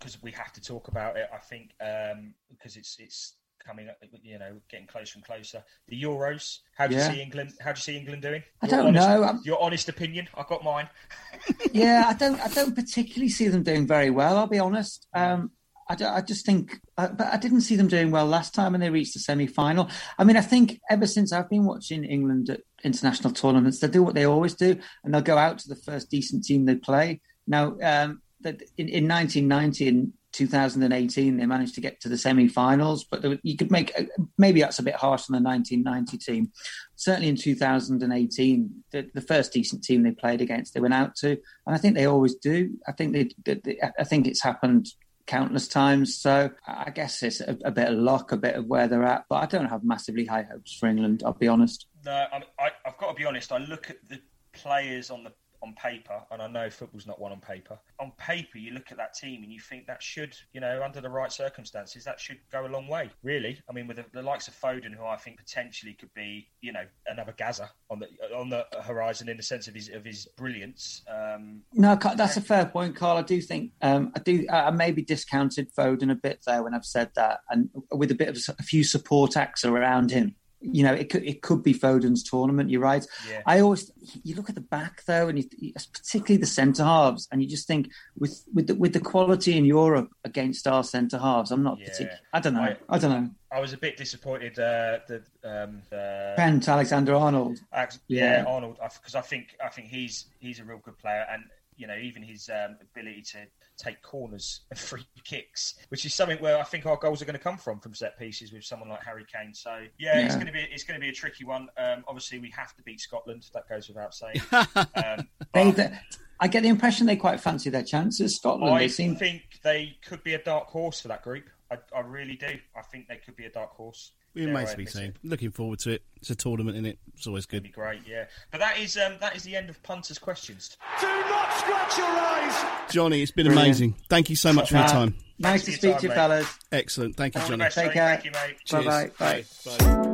[0.00, 1.28] because we have to talk about it.
[1.32, 5.62] I think um, because it's it's coming, up, you know, getting closer and closer.
[5.88, 6.58] The Euros.
[6.76, 7.08] How do Yeah.
[7.08, 7.52] you see England?
[7.60, 8.42] How do you see England doing?
[8.62, 9.22] I Your don't honest, know.
[9.24, 10.28] I'm- Your honest opinion.
[10.36, 10.88] I've got mine.
[11.72, 14.38] yeah, I don't, I don't particularly see them doing very well.
[14.38, 15.08] I'll be honest.
[15.14, 15.50] Um,
[15.88, 18.80] I, I just think, uh, but I didn't see them doing well last time when
[18.80, 19.88] they reached the semi-final.
[20.18, 24.02] I mean, I think ever since I've been watching England at international tournaments, they do
[24.02, 27.20] what they always do, and they'll go out to the first decent team they play.
[27.46, 33.04] Now, um, that in, in 1990 and 2018, they managed to get to the semi-finals,
[33.04, 33.94] but there, you could make
[34.36, 36.52] maybe that's a bit harsh on the 1990 team.
[36.96, 41.30] Certainly in 2018, the, the first decent team they played against, they went out to,
[41.30, 42.76] and I think they always do.
[42.86, 44.88] I think they, they, they I think it's happened
[45.26, 46.16] countless times.
[46.16, 49.24] So I guess it's a, a bit of luck, a bit of where they're at,
[49.28, 51.22] but I don't have massively high hopes for England.
[51.24, 51.86] I'll be honest.
[52.04, 53.52] No, I, I've got to be honest.
[53.52, 54.20] I look at the
[54.52, 55.32] players on the
[55.62, 57.78] on paper, and I know football's not one on paper.
[58.00, 61.00] On paper, you look at that team and you think that should, you know, under
[61.00, 63.10] the right circumstances, that should go a long way.
[63.22, 66.48] Really, I mean, with the, the likes of Foden, who I think potentially could be,
[66.60, 70.04] you know, another Gazza on the on the horizon in the sense of his of
[70.04, 71.02] his brilliance.
[71.08, 73.18] Um, No, that's a fair point, Carl.
[73.18, 74.46] I do think um, I do.
[74.50, 78.28] I maybe discounted Foden a bit there when I've said that, and with a bit
[78.28, 80.36] of a few support acts around him.
[80.60, 82.70] You know, it could it could be Foden's tournament.
[82.70, 83.06] You're right.
[83.28, 83.42] Yeah.
[83.46, 83.92] I always
[84.24, 87.66] you look at the back though, and you, particularly the centre halves, and you just
[87.66, 91.78] think with with the, with the quality in Europe against our centre halves, I'm not
[91.78, 91.86] Yeah.
[91.88, 92.18] particular.
[92.32, 92.60] I don't know.
[92.62, 93.30] I- I, don't know.
[93.52, 97.58] I was a bit disappointed uh, that um, uh, Alexander Arnold.
[97.72, 98.44] Yeah, Yeah.
[98.46, 101.44] Arnold, because I think I think he's he's a real good player, and
[101.76, 103.38] you know even his um, ability to
[103.76, 107.38] take corners and free kicks, which is something where I think our goals are going
[107.38, 109.54] to come from from set pieces with someone like Harry Kane.
[109.54, 111.68] So yeah, it's going to be it's going to be a tricky one.
[111.76, 113.46] Um, obviously, we have to beat Scotland.
[113.54, 114.40] That goes without saying.
[114.52, 115.98] um, They, but they,
[116.40, 118.36] I get the impression they quite fancy their chances.
[118.36, 118.74] Scotland.
[118.74, 121.44] I they seem think they could be a dark horse for that group.
[121.70, 122.46] I, I really do.
[122.76, 124.12] I think they could be a dark horse.
[124.34, 125.14] It Dare remains I to be admit seen.
[125.24, 126.02] Looking forward to it.
[126.16, 126.98] It's a tournament in it.
[127.16, 127.62] It's always It'd good.
[127.64, 128.26] be great, yeah.
[128.50, 130.76] But that is um, that is the end of punters' questions.
[131.00, 132.92] Do not scratch your eyes.
[132.92, 133.66] Johnny, it's been Brilliant.
[133.66, 133.94] amazing.
[134.08, 135.16] Thank you so much for your Uh, time.
[135.38, 136.58] Nice Thanks to speak to you, time, fellas.
[136.72, 137.16] Excellent.
[137.16, 137.58] Thank you, All Johnny.
[137.64, 137.92] best, Take mate.
[137.94, 138.08] care.
[138.16, 138.56] Thank you, mate.
[138.64, 138.84] Cheers.
[138.84, 139.10] Bye-bye.
[139.18, 139.44] Bye.
[139.78, 140.12] Bye.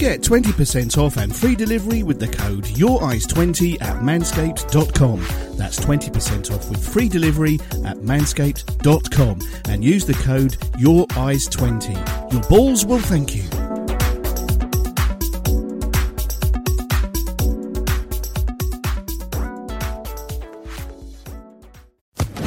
[0.00, 5.20] Get 20% off and free delivery with the code YourEyes20 at manscaped.com.
[5.58, 12.32] That's 20% off with free delivery at manscaped.com and use the code YourEyes20.
[12.32, 13.42] Your balls will thank you.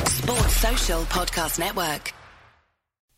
[0.07, 2.13] Sports Social Podcast Network.